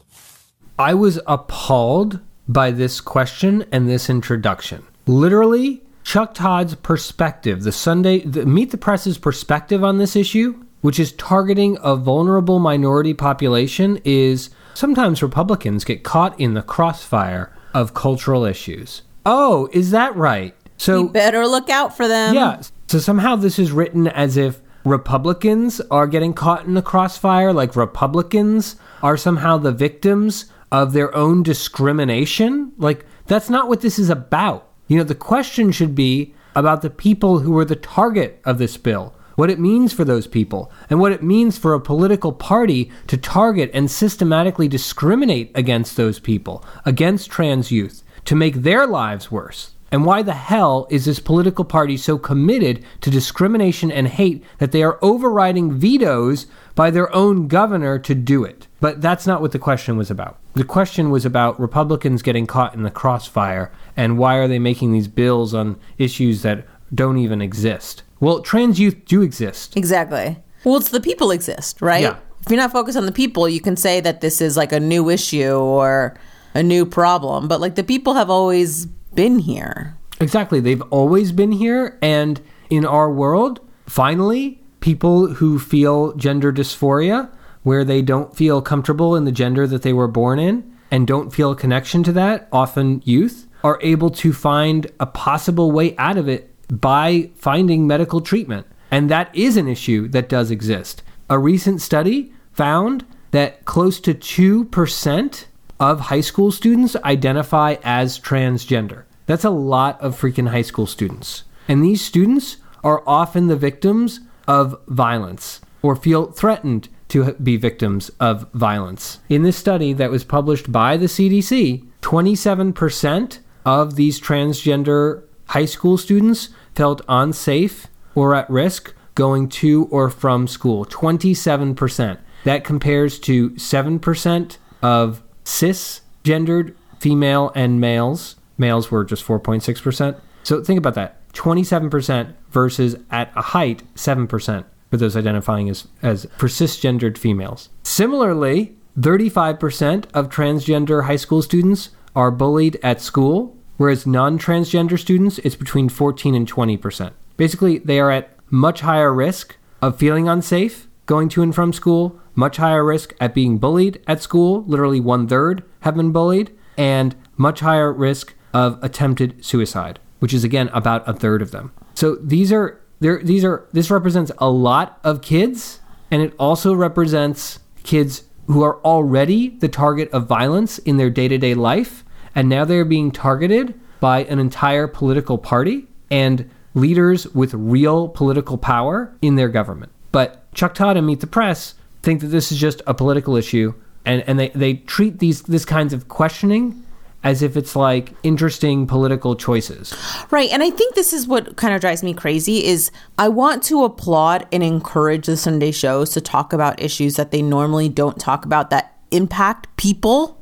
[0.78, 4.84] I was appalled by this question and this introduction.
[5.06, 11.00] Literally, Chuck Todd's perspective, the Sunday, the Meet the Press's perspective on this issue, which
[11.00, 17.92] is targeting a vulnerable minority population, is sometimes Republicans get caught in the crossfire of
[17.92, 19.02] cultural issues.
[19.24, 20.54] Oh, is that right?
[20.76, 22.34] So you better look out for them.
[22.36, 22.62] yeah.
[22.86, 27.74] So somehow this is written as if Republicans are getting caught in the crossfire, like
[27.74, 32.70] Republicans are somehow the victims of their own discrimination.
[32.78, 34.70] Like, that's not what this is about.
[34.86, 38.76] You know, the question should be about the people who are the target of this
[38.76, 42.90] bill, what it means for those people, and what it means for a political party
[43.06, 49.30] to target and systematically discriminate against those people, against trans youth, to make their lives
[49.30, 49.70] worse.
[49.92, 54.72] And why the hell is this political party so committed to discrimination and hate that
[54.72, 58.66] they are overriding vetoes by their own governor to do it?
[58.80, 60.38] But that's not what the question was about.
[60.54, 64.92] The question was about Republicans getting caught in the crossfire and why are they making
[64.92, 68.02] these bills on issues that don't even exist?
[68.20, 69.76] Well, trans youth do exist.
[69.76, 70.38] Exactly.
[70.64, 72.02] Well, it's the people exist, right?
[72.02, 72.16] Yeah.
[72.40, 74.80] If you're not focused on the people, you can say that this is like a
[74.80, 76.16] new issue or
[76.54, 79.96] a new problem, but like the people have always been here.
[80.20, 80.60] Exactly.
[80.60, 81.98] They've always been here.
[82.00, 82.40] And
[82.70, 87.30] in our world, finally, people who feel gender dysphoria,
[87.62, 91.34] where they don't feel comfortable in the gender that they were born in and don't
[91.34, 96.16] feel a connection to that, often youth, are able to find a possible way out
[96.16, 98.66] of it by finding medical treatment.
[98.90, 101.02] And that is an issue that does exist.
[101.28, 105.44] A recent study found that close to 2%
[105.78, 109.04] of high school students identify as transgender.
[109.26, 111.44] That's a lot of freaking high school students.
[111.68, 118.10] And these students are often the victims of violence or feel threatened to be victims
[118.20, 119.20] of violence.
[119.28, 125.98] In this study that was published by the CDC, 27% of these transgender high school
[125.98, 130.84] students felt unsafe or at risk going to or from school.
[130.86, 132.18] 27%.
[132.44, 138.36] That compares to 7% of cisgendered female and males.
[138.58, 140.20] Males were just 4.6%.
[140.42, 146.26] So think about that 27% versus at a height, 7% for those identifying as, as
[146.36, 147.68] for cisgendered females.
[147.82, 155.38] Similarly, 35% of transgender high school students are bullied at school, whereas non transgender students,
[155.38, 157.12] it's between 14 and 20%.
[157.36, 162.20] Basically, they are at much higher risk of feeling unsafe going to and from school,
[162.34, 167.14] much higher risk at being bullied at school, literally one third have been bullied, and
[167.36, 171.72] much higher risk of attempted suicide, which is again about a third of them.
[171.94, 176.74] So these are there these are this represents a lot of kids and it also
[176.74, 182.04] represents kids who are already the target of violence in their day-to-day life
[182.36, 188.58] and now they're being targeted by an entire political party and leaders with real political
[188.58, 189.90] power in their government.
[190.12, 193.74] But Chuck Todd and Meet the Press think that this is just a political issue
[194.04, 196.84] and, and they, they treat these this kinds of questioning
[197.24, 199.92] as if it's like interesting political choices.
[200.30, 200.48] Right.
[200.50, 203.82] And I think this is what kind of drives me crazy is I want to
[203.82, 208.44] applaud and encourage the Sunday shows to talk about issues that they normally don't talk
[208.44, 210.35] about that impact people,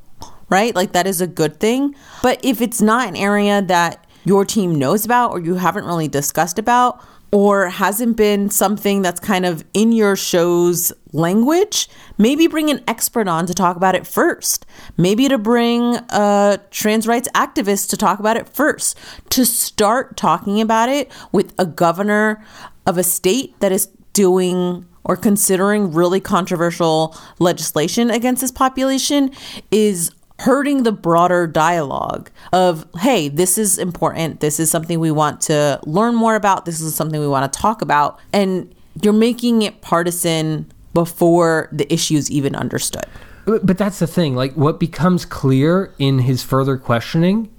[0.55, 0.73] right?
[0.73, 1.97] Like that is a good thing.
[2.23, 6.07] But if it's not an area that your team knows about or you haven't really
[6.07, 11.89] discussed about or hasn't been something that's kind of in your show's language,
[12.19, 14.65] maybe bring an expert on to talk about it first.
[14.97, 18.97] Maybe to bring a trans rights activist to talk about it first.
[19.31, 22.45] To start talking about it with a governor
[22.87, 29.31] of a state that is doing or considering really controversial legislation against this population
[29.71, 34.41] is hurting the broader dialogue of hey this is important.
[34.41, 36.65] This is something we want to learn more about.
[36.65, 38.19] This is something we want to talk about.
[38.33, 43.07] And you're making it partisan before the issues even understood.
[43.47, 44.35] But that's the thing.
[44.35, 47.51] Like what becomes clear in his further questioning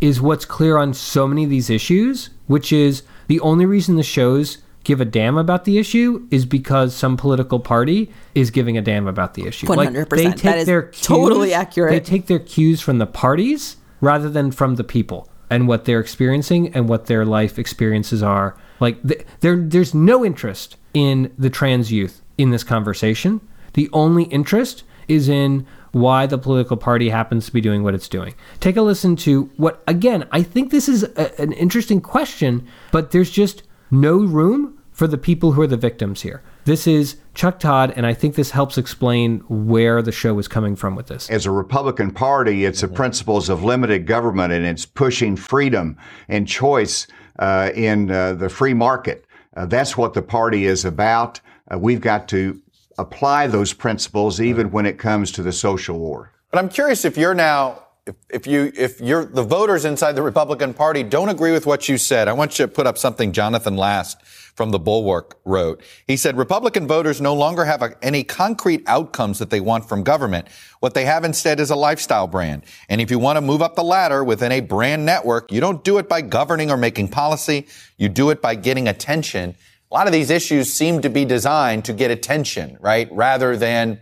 [0.00, 4.02] is what's clear on so many of these issues which is the only reason the
[4.02, 8.82] shows give a damn about the issue is because some political party is giving a
[8.82, 9.66] damn about the issue.
[9.66, 10.40] 100%.
[10.42, 11.92] That is totally accurate.
[11.92, 16.00] They take their cues from the parties rather than from the people and what they're
[16.00, 18.56] experiencing and what their life experiences are.
[18.78, 23.40] Like th- there, there's no interest in the trans youth in this conversation.
[23.74, 28.08] The only interest is in why the political party happens to be doing what it's
[28.08, 28.34] doing.
[28.60, 33.10] Take a listen to what, again, I think this is a, an interesting question, but
[33.10, 36.42] there's just no room for the people who are the victims here.
[36.66, 40.76] This is Chuck Todd, and I think this helps explain where the show was coming
[40.76, 41.30] from with this.
[41.30, 45.96] As a Republican Party, it's the principles of limited government and it's pushing freedom
[46.28, 47.06] and choice
[47.38, 49.24] uh, in uh, the free market.
[49.56, 51.40] Uh, that's what the party is about.
[51.72, 52.60] Uh, we've got to
[52.98, 56.30] apply those principles even when it comes to the social war.
[56.50, 60.22] But I'm curious if you're now if, if you if you're the voters inside the
[60.22, 62.26] Republican Party don't agree with what you said.
[62.26, 65.80] I want you to put up something Jonathan Last from the Bulwark wrote.
[66.06, 70.02] He said Republican voters no longer have a, any concrete outcomes that they want from
[70.02, 70.48] government.
[70.80, 72.64] What they have instead is a lifestyle brand.
[72.88, 75.84] And if you want to move up the ladder within a brand network, you don't
[75.84, 77.68] do it by governing or making policy.
[77.96, 79.54] You do it by getting attention.
[79.90, 83.08] A lot of these issues seem to be designed to get attention, right?
[83.12, 84.00] Rather than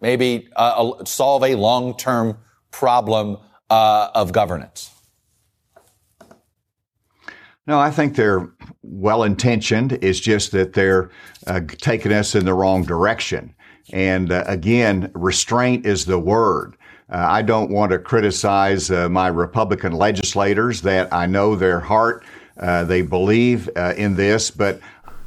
[0.00, 2.38] maybe uh, solve a long-term
[2.78, 3.38] problem
[3.70, 4.90] uh, of governance.
[7.66, 8.50] No, I think they're
[8.82, 9.92] well intentioned.
[10.02, 11.10] It's just that they're
[11.46, 13.54] uh, taking us in the wrong direction.
[13.92, 16.76] And uh, again, restraint is the word.
[17.10, 22.24] Uh, I don't want to criticize uh, my Republican legislators that I know their heart.
[22.58, 24.80] Uh, they believe uh, in this, but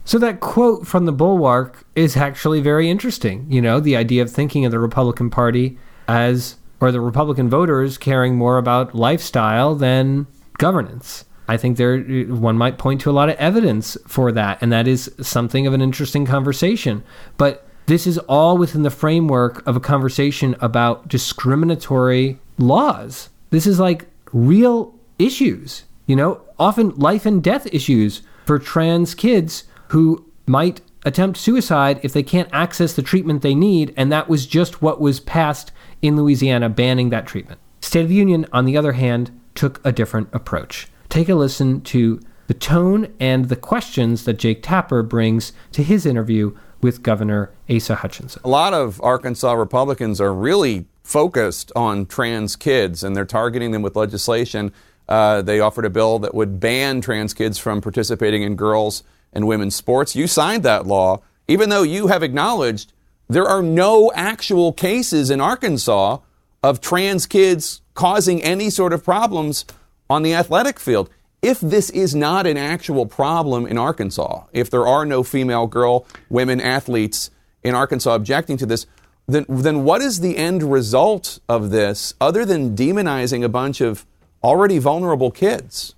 [0.07, 3.45] so that quote from the Bulwark is actually very interesting.
[3.49, 5.77] You know, the idea of thinking of the Republican Party
[6.07, 11.25] as, or the Republican voters caring more about lifestyle than governance.
[11.47, 14.87] I think there one might point to a lot of evidence for that, and that
[14.87, 17.03] is something of an interesting conversation.
[17.37, 23.29] But this is all within the framework of a conversation about discriminatory laws.
[23.49, 29.63] This is like real issues, you know, often life and death issues for trans kids
[29.89, 34.45] who might attempt suicide if they can't access the treatment they need, and that was
[34.45, 35.71] just what was passed
[36.01, 37.59] in Louisiana banning that treatment.
[37.81, 40.87] State of the Union, on the other hand, took a different approach.
[41.09, 46.05] Take a listen to the tone and the questions that Jake Tapper brings to his
[46.05, 48.41] interview with Governor Asa Hutchinson.
[48.45, 53.81] A lot of Arkansas Republicans are really focused on trans kids and they're targeting them
[53.81, 54.71] with legislation.
[55.07, 59.47] Uh, they offered a bill that would ban trans kids from participating in girls' and
[59.47, 60.15] women's sports.
[60.15, 62.93] You signed that law, even though you have acknowledged
[63.27, 66.19] there are no actual cases in Arkansas
[66.63, 69.65] of trans kids causing any sort of problems
[70.09, 71.09] on the athletic field.
[71.41, 76.05] If this is not an actual problem in Arkansas, if there are no female, girl,
[76.29, 77.29] women athletes
[77.63, 78.85] in Arkansas objecting to this,
[79.27, 84.05] then, then what is the end result of this other than demonizing a bunch of
[84.43, 85.95] already vulnerable kids?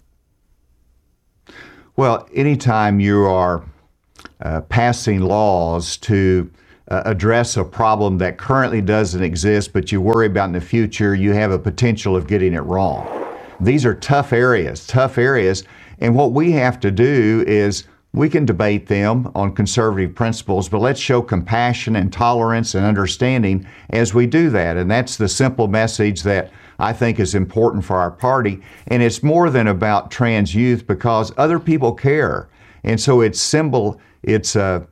[1.96, 3.64] Well, anytime you are
[4.42, 6.50] uh, passing laws to
[6.90, 11.16] uh, address a problem that currently doesn't exist, but you worry about in the future,
[11.16, 13.08] you have a potential of getting it wrong.
[13.60, 15.64] These are tough areas, tough areas.
[16.00, 20.80] And what we have to do is we can debate them on conservative principles, but
[20.80, 24.78] let's show compassion and tolerance and understanding as we do that.
[24.78, 28.62] And that's the simple message that I think is important for our party.
[28.88, 32.50] And it's more than about trans youth because other people care.
[32.84, 34.90] And so it's symbol, it's uh, s-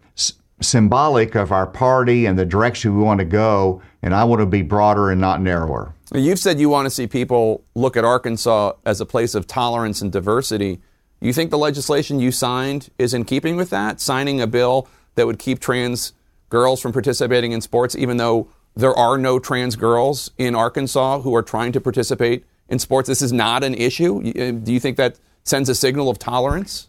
[0.61, 3.81] symbolic of our party and the direction we want to go.
[4.01, 5.93] And I want to be broader and not narrower.
[6.13, 10.01] You've said you want to see people look at Arkansas as a place of tolerance
[10.01, 10.79] and diversity.
[11.19, 13.99] You think the legislation you signed is in keeping with that?
[13.99, 16.13] Signing a bill that would keep trans
[16.49, 21.35] girls from participating in sports, even though there are no trans girls in Arkansas who
[21.35, 23.07] are trying to participate in sports.
[23.07, 24.19] This is not an issue.
[24.19, 26.87] Uh, do you think that sends a signal of tolerance?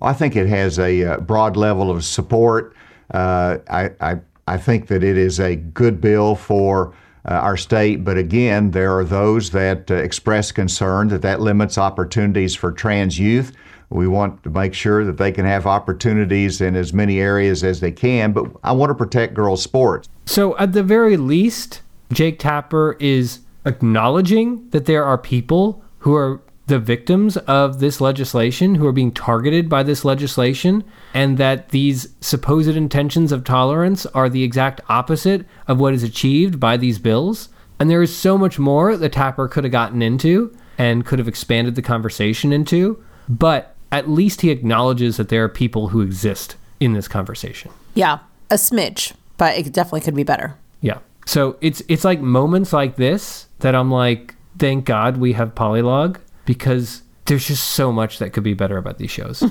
[0.00, 2.74] I think it has a uh, broad level of support.
[3.12, 6.94] Uh, I, I, I, think that it is a good bill for
[7.24, 11.78] uh, our state, but again, there are those that uh, express concern that that limits
[11.78, 13.52] opportunities for trans youth.
[13.90, 17.80] We want to make sure that they can have opportunities in as many areas as
[17.80, 20.08] they can, but I want to protect girls' sports.
[20.26, 21.80] So, at the very least,
[22.12, 28.74] Jake Tapper is acknowledging that there are people who are the victims of this legislation,
[28.74, 34.28] who are being targeted by this legislation, and that these supposed intentions of tolerance are
[34.28, 37.48] the exact opposite of what is achieved by these bills.
[37.80, 41.28] And there is so much more that Tapper could have gotten into and could have
[41.28, 43.02] expanded the conversation into.
[43.28, 47.70] But at least he acknowledges that there are people who exist in this conversation.
[47.94, 48.18] Yeah,
[48.50, 50.54] a smidge, but it definitely could be better.
[50.80, 50.98] Yeah.
[51.24, 56.18] So it's it's like moments like this that I'm like, thank God we have Polylog
[56.48, 59.44] because there's just so much that could be better about these shows.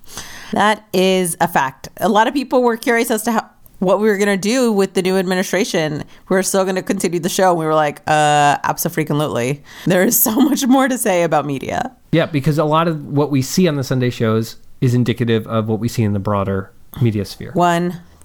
[0.52, 1.88] that is a fact.
[1.96, 3.50] A lot of people were curious as to how
[3.80, 6.04] what we were going to do with the new administration.
[6.28, 7.50] We are still going to continue the show.
[7.50, 9.64] And we were like, uh, absolutely.
[9.86, 11.94] There is so much more to say about media.
[12.12, 15.66] Yeah, because a lot of what we see on the Sunday shows is indicative of
[15.66, 17.50] what we see in the broader media sphere.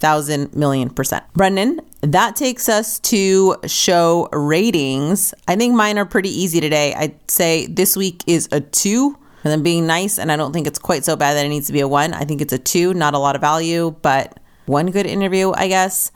[0.02, 1.24] 1000 million percent.
[1.34, 5.34] Brendan, that takes us to show ratings.
[5.47, 6.93] I think mine are pretty easy today.
[6.95, 9.18] I'd say this week is a two.
[9.41, 11.68] And then being nice, and I don't think it's quite so bad that it needs
[11.68, 12.14] to be a one.
[12.14, 15.70] I think it's a two, not a lot of value, but one good interview, I
[15.70, 16.12] guess.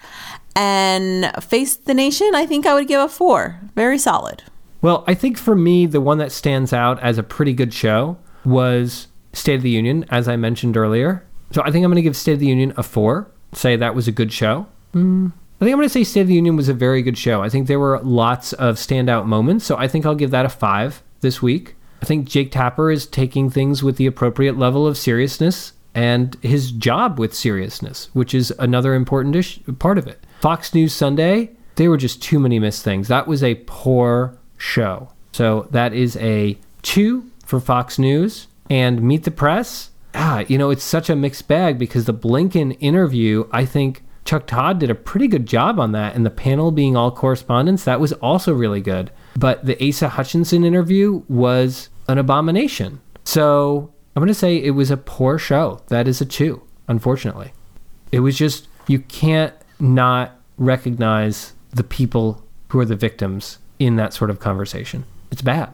[0.58, 3.60] And Face the Nation, I think I would give a four.
[3.76, 4.44] Very solid.
[4.82, 8.18] Well, I think for me, the one that stands out as a pretty good show
[8.44, 11.26] was State of the Union, as I mentioned earlier.
[11.52, 13.32] So I think I'm going to give State of the Union a four.
[13.54, 14.68] Say that was a good show.
[14.94, 15.32] Mm.
[15.62, 17.42] I think I'm going to say State of the Union was a very good show.
[17.42, 19.66] I think there were lots of standout moments.
[19.66, 21.76] So I think I'll give that a five this week.
[22.02, 26.72] I think Jake Tapper is taking things with the appropriate level of seriousness and his
[26.72, 30.20] job with seriousness, which is another important ish- part of it.
[30.42, 33.08] Fox News Sunday, there were just too many missed things.
[33.08, 35.10] That was a poor show.
[35.32, 38.48] So that is a two for Fox News.
[38.70, 42.78] And Meet the Press, ah, you know, it's such a mixed bag because the Blinken
[42.80, 46.16] interview, I think Chuck Todd did a pretty good job on that.
[46.16, 49.12] And the panel being all correspondents, that was also really good.
[49.36, 53.02] But the Asa Hutchinson interview was an abomination.
[53.26, 55.82] So I'm going to say it was a poor show.
[55.88, 57.54] That is a two, unfortunately.
[58.12, 64.14] It was just, you can't not recognize the people who are the victims in that
[64.14, 65.06] sort of conversation.
[65.32, 65.74] It's bad.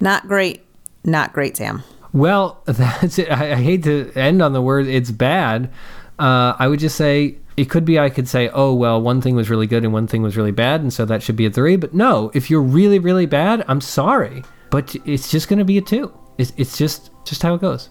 [0.00, 0.64] Not great.
[1.04, 1.84] Not great, Sam.
[2.16, 3.30] Well, that's it.
[3.30, 5.70] I, I hate to end on the word it's bad.
[6.18, 9.36] Uh, I would just say it could be I could say, oh, well, one thing
[9.36, 11.50] was really good and one thing was really bad, and so that should be a
[11.50, 11.76] three.
[11.76, 14.44] But no, if you're really, really bad, I'm sorry.
[14.70, 16.10] But it's just going to be a two.
[16.38, 17.90] It's, it's just, just how it goes.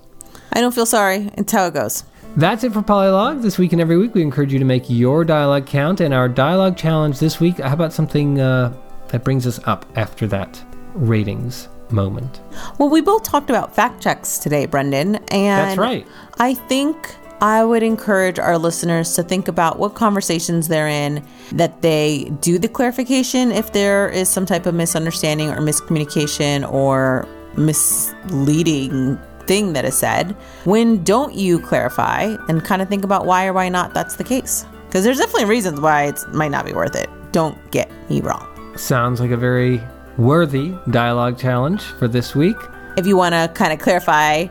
[0.54, 1.30] I don't feel sorry.
[1.38, 2.04] It's how it goes.
[2.36, 3.44] That's it for Polylog.
[3.44, 6.02] This week and every week, we encourage you to make your dialogue count.
[6.02, 8.76] And our dialogue challenge this week, how about something uh,
[9.10, 10.64] that brings us up after that
[10.96, 12.42] ratings moment?
[12.78, 15.16] Well, we both talked about fact checks today, Brendan.
[15.30, 16.08] And That's right.
[16.40, 21.82] I think I would encourage our listeners to think about what conversations they're in, that
[21.82, 27.28] they do the clarification if there is some type of misunderstanding or miscommunication or
[27.58, 30.32] misleading thing that is said.
[30.64, 34.24] When don't you clarify and kind of think about why or why not that's the
[34.24, 34.66] case?
[34.88, 37.10] Because there's definitely reasons why it might not be worth it.
[37.32, 38.48] Don't get me wrong.
[38.78, 39.82] Sounds like a very
[40.18, 42.58] worthy dialogue challenge for this week.
[42.98, 44.48] If you want to kind of clarify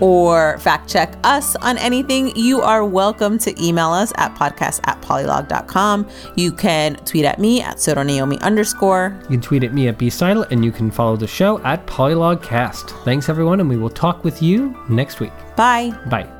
[0.00, 5.00] or fact check us on anything, you are welcome to email us at podcast at
[5.00, 6.06] polylog.com.
[6.34, 9.18] You can tweet at me at Sotonaomi underscore.
[9.22, 13.04] You can tweet at me at bstyle, and you can follow the show at polylogcast.
[13.04, 15.32] Thanks, everyone, and we will talk with you next week.
[15.56, 15.98] Bye.
[16.10, 16.35] Bye.